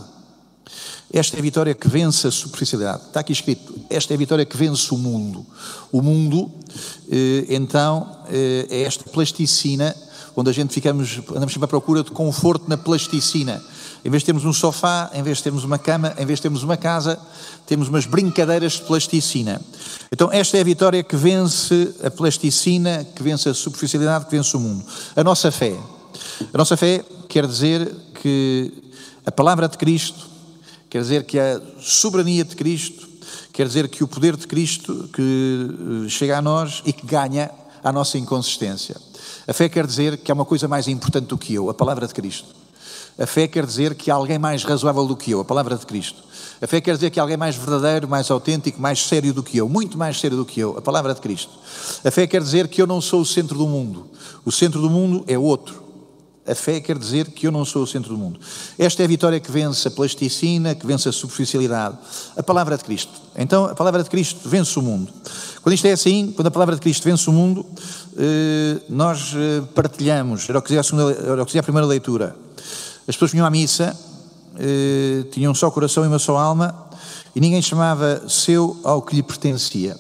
Esta 1.13 1.37
é 1.37 1.39
a 1.39 1.43
vitória 1.43 1.75
que 1.75 1.87
vence 1.87 2.25
a 2.25 2.31
superficialidade. 2.31 3.03
Está 3.03 3.19
aqui 3.19 3.33
escrito: 3.33 3.71
esta 3.87 4.13
é 4.13 4.15
a 4.15 4.17
vitória 4.17 4.45
que 4.45 4.57
vence 4.57 4.91
o 4.91 4.97
mundo. 4.97 5.45
O 5.91 6.01
mundo, 6.01 6.51
então, 7.47 8.17
é 8.27 8.81
esta 8.81 9.07
plasticina 9.09 9.95
onde 10.35 10.49
a 10.49 10.53
gente 10.53 10.73
ficamos, 10.73 11.19
andamos 11.29 11.53
sempre 11.53 11.65
à 11.65 11.67
procura 11.67 12.03
de 12.03 12.11
conforto 12.11 12.65
na 12.67 12.77
plasticina. 12.77 13.63
Em 14.03 14.09
vez 14.09 14.21
de 14.21 14.25
termos 14.25 14.45
um 14.45 14.53
sofá, 14.53 15.09
em 15.13 15.23
vez 15.23 15.37
de 15.37 15.43
termos 15.43 15.63
uma 15.63 15.79
cama, 15.79 16.13
em 16.17 16.25
vez 16.25 16.39
de 16.39 16.43
termos 16.43 16.61
uma 16.61 16.77
casa, 16.77 17.17
temos 17.65 17.87
umas 17.87 18.05
brincadeiras 18.05 18.73
de 18.73 18.81
plasticina. 18.81 19.61
Então, 20.11 20.31
esta 20.31 20.57
é 20.57 20.61
a 20.61 20.63
vitória 20.63 21.01
que 21.01 21.15
vence 21.15 21.95
a 22.03 22.11
plasticina, 22.11 23.03
que 23.15 23.23
vence 23.23 23.49
a 23.49 23.53
superficialidade, 23.53 24.25
que 24.25 24.31
vence 24.31 24.55
o 24.55 24.59
mundo. 24.59 24.85
A 25.15 25.23
nossa 25.23 25.51
fé. 25.51 25.75
A 26.53 26.57
nossa 26.57 26.77
fé 26.77 27.03
quer 27.27 27.47
dizer 27.47 27.91
que 28.21 28.71
a 29.25 29.31
palavra 29.31 29.67
de 29.67 29.77
Cristo, 29.77 30.27
quer 30.89 31.01
dizer 31.01 31.23
que 31.23 31.39
a 31.39 31.59
soberania 31.79 32.43
de 32.43 32.55
Cristo, 32.55 33.07
quer 33.51 33.65
dizer 33.65 33.87
que 33.87 34.03
o 34.03 34.07
poder 34.07 34.35
de 34.35 34.45
Cristo 34.45 35.09
que 35.11 35.69
eh, 36.05 36.09
chega 36.09 36.37
a 36.37 36.41
nós 36.41 36.83
e 36.85 36.93
que 36.93 37.07
ganha 37.07 37.49
a 37.85 37.91
nossa 37.91 38.17
inconsistência. 38.17 38.95
A 39.47 39.53
fé 39.53 39.69
quer 39.69 39.85
dizer 39.85 40.17
que 40.17 40.31
há 40.31 40.33
uma 40.33 40.43
coisa 40.43 40.67
mais 40.67 40.87
importante 40.87 41.27
do 41.27 41.37
que 41.37 41.53
eu, 41.53 41.69
a 41.69 41.73
palavra 41.73 42.07
de 42.07 42.15
Cristo. 42.15 42.47
A 43.15 43.27
fé 43.27 43.47
quer 43.47 43.63
dizer 43.63 43.93
que 43.93 44.09
há 44.09 44.15
alguém 44.15 44.39
mais 44.39 44.63
razoável 44.63 45.05
do 45.05 45.15
que 45.15 45.29
eu, 45.29 45.39
a 45.39 45.45
palavra 45.45 45.77
de 45.77 45.85
Cristo. 45.85 46.23
A 46.59 46.65
fé 46.65 46.81
quer 46.81 46.95
dizer 46.95 47.11
que 47.11 47.19
há 47.19 47.23
alguém 47.23 47.37
mais 47.37 47.55
verdadeiro, 47.55 48.07
mais 48.07 48.31
autêntico, 48.31 48.81
mais 48.81 49.05
sério 49.05 49.31
do 49.31 49.43
que 49.43 49.57
eu, 49.57 49.69
muito 49.69 49.99
mais 49.99 50.19
sério 50.19 50.35
do 50.35 50.43
que 50.43 50.59
eu, 50.59 50.75
a 50.75 50.81
palavra 50.81 51.13
de 51.13 51.21
Cristo. 51.21 51.51
A 52.03 52.09
fé 52.09 52.25
quer 52.25 52.41
dizer 52.41 52.67
que 52.67 52.81
eu 52.81 52.87
não 52.87 52.99
sou 52.99 53.21
o 53.21 53.25
centro 53.25 53.55
do 53.55 53.67
mundo. 53.67 54.07
O 54.43 54.51
centro 54.51 54.81
do 54.81 54.89
mundo 54.89 55.23
é 55.27 55.37
outro. 55.37 55.85
A 56.47 56.53
fé 56.53 56.79
quer 56.79 56.97
dizer 56.97 57.31
que 57.31 57.47
eu 57.47 57.51
não 57.51 57.65
sou 57.65 57.83
o 57.83 57.87
centro 57.87 58.11
do 58.11 58.17
mundo. 58.17 58.39
Esta 58.77 59.01
é 59.01 59.05
a 59.05 59.07
vitória 59.07 59.39
que 59.39 59.51
vence 59.51 59.87
a 59.87 59.91
plasticina, 59.91 60.75
que 60.75 60.85
vence 60.85 61.09
a 61.09 61.11
superficialidade. 61.11 61.97
A 62.37 62.43
palavra 62.43 62.77
de 62.77 62.83
Cristo. 62.83 63.13
Então, 63.35 63.65
a 63.65 63.73
palavra 63.73 64.03
de 64.03 64.09
Cristo 64.09 64.47
vence 64.47 64.77
o 64.77 64.81
mundo. 64.81 65.11
Quando 65.65 65.73
isto 65.73 65.87
é 65.87 65.93
assim, 65.93 66.31
quando 66.35 66.45
a 66.45 66.51
palavra 66.51 66.75
de 66.75 66.81
Cristo 66.81 67.05
vence 67.05 67.27
o 67.27 67.33
mundo, 67.33 67.65
eh, 68.15 68.81
nós 68.87 69.33
eh, 69.35 69.63
partilhamos. 69.73 70.47
Era 70.47 70.59
o 70.59 70.61
que 70.61 70.67
dizia 70.67 70.81
a, 70.81 70.83
segunda, 70.83 71.11
era 71.11 71.41
o 71.41 71.43
que 71.43 71.45
dizia 71.45 71.61
a 71.61 71.63
primeira 71.63 71.87
leitura. 71.87 72.35
As 73.07 73.15
pessoas 73.15 73.31
vinham 73.31 73.47
à 73.47 73.49
missa, 73.49 73.97
eh, 74.59 75.25
tinham 75.31 75.51
um 75.51 75.55
só 75.55 75.71
coração 75.71 76.03
e 76.03 76.07
uma 76.07 76.19
só 76.19 76.37
alma, 76.37 76.85
e 77.35 77.41
ninguém 77.41 77.63
chamava 77.63 78.29
seu 78.29 78.79
ao 78.83 79.01
que 79.01 79.15
lhe 79.15 79.23
pertencia. 79.23 79.97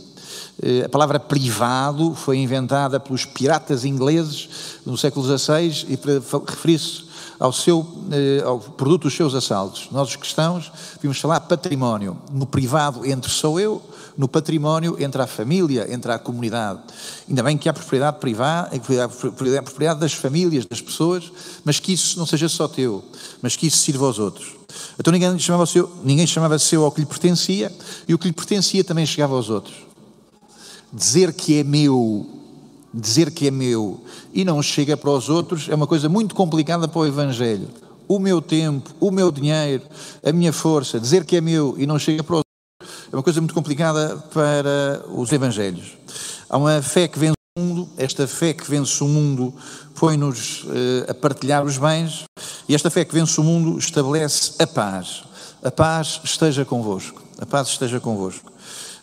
A 0.85 0.89
palavra 0.89 1.19
privado 1.19 2.13
foi 2.13 2.37
inventada 2.37 2.99
pelos 2.99 3.25
piratas 3.25 3.85
ingleses 3.85 4.47
no 4.85 4.95
século 4.95 5.25
XVI 5.25 5.87
e 5.89 5.97
para 5.97 6.13
referir-se 6.47 7.05
ao, 7.39 7.51
seu, 7.51 7.85
ao 8.45 8.59
produto 8.59 9.03
dos 9.03 9.15
seus 9.15 9.33
assaltos. 9.33 9.87
Nós, 9.91 10.09
os 10.09 10.15
cristãos, 10.15 10.71
vimos 11.01 11.19
falar 11.19 11.39
património. 11.41 12.17
No 12.31 12.45
privado, 12.45 13.05
entre 13.05 13.29
sou 13.31 13.59
eu, 13.59 13.81
no 14.17 14.27
património, 14.27 14.95
entre 14.99 15.21
a 15.21 15.27
família, 15.27 15.87
entre 15.91 16.11
a 16.11 16.19
comunidade. 16.19 16.79
Ainda 17.27 17.43
bem 17.43 17.57
que 17.57 17.67
há 17.67 17.73
propriedade 17.73 18.19
privada, 18.19 18.71
há 18.73 19.61
propriedade 19.61 19.99
das 19.99 20.13
famílias, 20.13 20.65
das 20.65 20.81
pessoas, 20.81 21.31
mas 21.63 21.79
que 21.79 21.93
isso 21.93 22.17
não 22.17 22.25
seja 22.25 22.47
só 22.47 22.67
teu, 22.67 23.03
mas 23.41 23.55
que 23.55 23.67
isso 23.67 23.77
sirva 23.77 24.05
aos 24.05 24.19
outros. 24.19 24.55
Então 24.99 25.11
ninguém 25.11 25.37
chamava 25.39 25.65
seu, 25.65 25.91
ninguém 26.03 26.27
chamava 26.27 26.57
seu 26.59 26.83
ao 26.83 26.91
que 26.91 27.01
lhe 27.01 27.05
pertencia 27.05 27.71
e 28.07 28.13
o 28.13 28.17
que 28.17 28.27
lhe 28.27 28.33
pertencia 28.33 28.83
também 28.83 29.05
chegava 29.05 29.35
aos 29.35 29.49
outros 29.49 29.85
dizer 30.95 31.33
que 31.33 31.59
é 31.59 31.63
meu, 31.63 32.25
dizer 32.93 33.29
que 33.31 33.47
é 33.47 33.51
meu 33.51 33.99
e 34.33 34.45
não 34.45 34.63
chega 34.63 34.95
para 34.95 35.09
os 35.09 35.27
outros 35.27 35.67
é 35.67 35.75
uma 35.75 35.85
coisa 35.85 36.07
muito 36.07 36.33
complicada 36.33 36.87
para 36.87 36.99
o 36.99 37.05
Evangelho. 37.05 37.67
O 38.07 38.17
meu 38.17 38.41
tempo, 38.41 38.91
o 38.99 39.11
meu 39.11 39.31
dinheiro, 39.31 39.83
a 40.23 40.31
minha 40.31 40.53
força, 40.53 40.99
dizer 40.99 41.25
que 41.25 41.35
é 41.35 41.41
meu 41.41 41.75
e 41.77 41.85
não 41.85 41.99
chega 41.99 42.23
para 42.23 42.37
os 42.37 42.44
é 43.15 43.17
uma 43.17 43.23
coisa 43.23 43.39
muito 43.39 43.53
complicada 43.53 44.17
para 44.33 45.01
os 45.07 45.31
Evangelhos. 45.31 45.97
Há 46.49 46.57
uma 46.57 46.81
fé 46.81 47.07
que 47.07 47.17
vence 47.17 47.33
o 47.57 47.61
mundo, 47.61 47.89
esta 47.95 48.27
fé 48.27 48.51
que 48.53 48.69
vence 48.69 49.01
o 49.01 49.07
mundo 49.07 49.53
põe-nos 49.97 50.65
uh, 50.65 51.09
a 51.09 51.13
partilhar 51.13 51.63
os 51.63 51.77
bens 51.77 52.25
e 52.67 52.75
esta 52.75 52.89
fé 52.89 53.05
que 53.05 53.13
vence 53.13 53.39
o 53.39 53.43
mundo 53.43 53.79
estabelece 53.79 54.61
a 54.61 54.67
paz. 54.67 55.23
A 55.63 55.71
paz 55.71 56.19
esteja 56.25 56.65
convosco. 56.65 57.23
A 57.39 57.45
paz 57.45 57.69
esteja 57.69 58.01
convosco. 58.01 58.51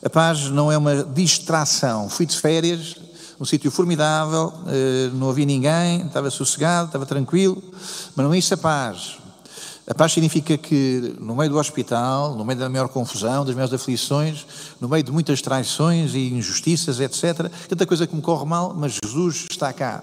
A 0.05 0.11
paz 0.11 0.51
não 0.51 0.71
é 0.71 0.77
uma 0.77 1.05
distração. 1.05 2.11
Fui 2.11 2.27
de 2.27 2.37
férias, 2.37 2.97
um 3.41 3.47
sítio 3.47 3.71
formidável, 3.71 4.53
eh, 4.67 5.11
não 5.15 5.31
havia 5.31 5.47
ninguém, 5.47 6.07
estava 6.07 6.31
sossegado, 6.31 6.89
estava 6.89 7.07
tranquilo, 7.07 7.63
mas 8.15 8.27
não 8.27 8.35
é 8.35 8.39
isso 8.39 8.53
a 8.53 8.59
paz. 8.59 9.22
A 9.93 9.95
paz 9.95 10.15
significa 10.15 10.57
que 10.57 11.17
no 11.21 11.37
meio 11.37 11.51
do 11.51 11.59
hospital, 11.59 12.35
no 12.35 12.47
meio 12.47 12.59
da 12.59 12.67
maior 12.67 12.89
confusão, 12.89 13.45
das 13.45 13.55
maiores 13.55 13.75
aflições, 13.75 14.47
no 14.81 14.89
meio 14.89 15.03
de 15.03 15.13
muitas 15.13 15.43
traições 15.43 16.15
e 16.15 16.33
injustiças, 16.33 16.99
etc., 16.99 17.51
tanta 17.69 17.85
coisa 17.85 18.07
que 18.07 18.17
me 18.17 18.23
corre 18.23 18.47
mal, 18.47 18.75
mas 18.75 18.99
Jesus 19.05 19.49
está 19.51 19.71
cá. 19.71 20.03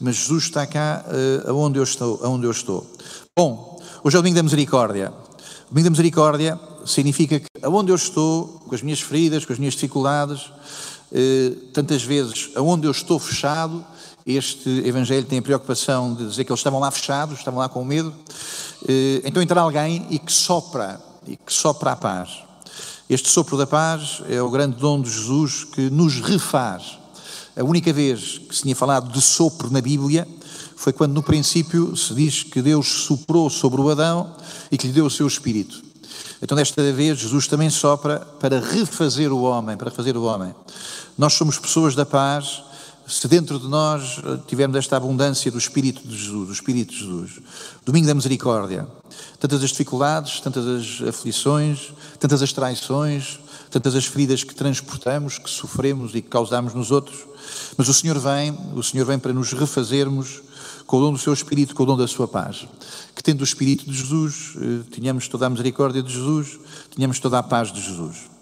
Mas 0.00 0.14
Jesus 0.14 0.44
está 0.44 0.64
cá 0.68 1.04
uh, 1.04 1.50
aonde 1.50 1.80
eu 1.80 1.82
estou, 1.82 2.20
aonde 2.22 2.46
eu 2.46 2.52
estou. 2.52 2.86
Bom, 3.36 3.82
hoje 4.04 4.14
é 4.14 4.20
o 4.20 4.22
domingo 4.22 4.36
da 4.36 4.42
misericórdia. 4.44 5.12
O 5.66 5.70
domingo 5.70 5.86
da 5.86 5.90
misericórdia 5.90 6.60
significa 6.86 7.40
que 7.40 7.46
aonde 7.60 7.90
eu 7.90 7.96
estou, 7.96 8.46
com 8.68 8.72
as 8.72 8.82
minhas 8.82 9.00
feridas, 9.00 9.44
com 9.44 9.52
as 9.52 9.58
minhas 9.58 9.74
dificuldades, 9.74 10.48
eh, 11.10 11.54
tantas 11.72 12.04
vezes 12.04 12.50
aonde 12.54 12.86
eu 12.86 12.92
estou 12.92 13.18
fechado, 13.18 13.84
este 14.34 14.68
Evangelho 14.86 15.26
tem 15.26 15.38
a 15.38 15.42
preocupação 15.42 16.14
de 16.14 16.26
dizer 16.26 16.44
que 16.44 16.52
eles 16.52 16.60
estavam 16.60 16.78
lá 16.78 16.90
fechados, 16.90 17.38
estavam 17.38 17.60
lá 17.60 17.68
com 17.68 17.82
medo. 17.82 18.12
Eh, 18.86 19.22
então 19.24 19.42
entra 19.42 19.60
alguém 19.60 20.06
e 20.10 20.18
que 20.18 20.32
sopra, 20.32 21.00
e 21.26 21.36
que 21.36 21.52
sopra 21.52 21.92
a 21.92 21.96
paz. 21.96 22.42
Este 23.08 23.30
sopro 23.30 23.56
da 23.56 23.66
paz 23.66 24.22
é 24.28 24.42
o 24.42 24.50
grande 24.50 24.76
dom 24.76 25.00
de 25.00 25.10
Jesus 25.10 25.64
que 25.64 25.88
nos 25.88 26.20
refaz. 26.20 26.98
A 27.56 27.64
única 27.64 27.90
vez 27.90 28.38
que 28.38 28.54
se 28.54 28.62
tinha 28.62 28.76
falado 28.76 29.10
de 29.10 29.20
sopro 29.22 29.70
na 29.70 29.80
Bíblia 29.80 30.28
foi 30.76 30.92
quando 30.92 31.14
no 31.14 31.22
princípio 31.22 31.96
se 31.96 32.14
diz 32.14 32.42
que 32.42 32.60
Deus 32.60 32.86
soprou 33.06 33.48
sobre 33.48 33.80
o 33.80 33.88
Adão 33.88 34.36
e 34.70 34.76
que 34.76 34.86
lhe 34.86 34.92
deu 34.92 35.06
o 35.06 35.10
seu 35.10 35.26
espírito. 35.26 35.82
Então, 36.40 36.54
desta 36.54 36.92
vez, 36.92 37.18
Jesus 37.18 37.48
também 37.48 37.68
sopra 37.70 38.20
para 38.38 38.60
refazer 38.60 39.32
o 39.32 39.42
homem, 39.42 39.76
para 39.76 39.90
refazer 39.90 40.16
o 40.16 40.24
homem. 40.24 40.54
Nós 41.16 41.32
somos 41.32 41.58
pessoas 41.58 41.96
da 41.96 42.06
paz, 42.06 42.62
se 43.08 43.26
dentro 43.26 43.58
de 43.58 43.66
nós 43.66 44.18
eh, 44.18 44.38
tivermos 44.46 44.76
esta 44.76 44.96
abundância 44.96 45.50
do 45.50 45.58
Espírito 45.58 46.06
de 46.06 46.16
Jesus, 46.16 46.46
do 46.46 46.52
Espírito 46.52 46.92
de 46.92 46.98
Jesus, 46.98 47.40
domingo 47.84 48.06
da 48.06 48.14
misericórdia, 48.14 48.86
tantas 49.40 49.62
as 49.64 49.70
dificuldades, 49.70 50.40
tantas 50.40 50.66
as 50.66 51.08
aflições, 51.08 51.92
tantas 52.20 52.42
as 52.42 52.52
traições, 52.52 53.40
tantas 53.70 53.94
as 53.94 54.04
feridas 54.04 54.44
que 54.44 54.54
transportamos, 54.54 55.38
que 55.38 55.48
sofremos 55.48 56.14
e 56.14 56.20
que 56.20 56.28
causamos 56.28 56.74
nos 56.74 56.90
outros, 56.90 57.26
mas 57.76 57.88
o 57.88 57.94
Senhor 57.94 58.18
vem, 58.18 58.56
o 58.74 58.82
Senhor 58.82 59.06
vem 59.06 59.18
para 59.18 59.32
nos 59.32 59.52
refazermos 59.52 60.42
com 60.86 60.98
o 60.98 61.00
dom 61.00 61.12
do 61.12 61.18
seu 61.18 61.32
Espírito, 61.32 61.74
com 61.74 61.82
o 61.82 61.86
dom 61.86 61.96
da 61.96 62.06
sua 62.06 62.28
paz. 62.28 62.66
Que 63.14 63.22
tendo 63.22 63.40
o 63.40 63.44
Espírito 63.44 63.84
de 63.84 63.96
Jesus, 63.96 64.54
eh, 64.56 64.80
tenhamos 64.90 65.28
toda 65.28 65.46
a 65.46 65.50
misericórdia 65.50 66.02
de 66.02 66.12
Jesus, 66.12 66.58
tenhamos 66.94 67.18
toda 67.18 67.38
a 67.38 67.42
paz 67.42 67.72
de 67.72 67.80
Jesus. 67.80 68.37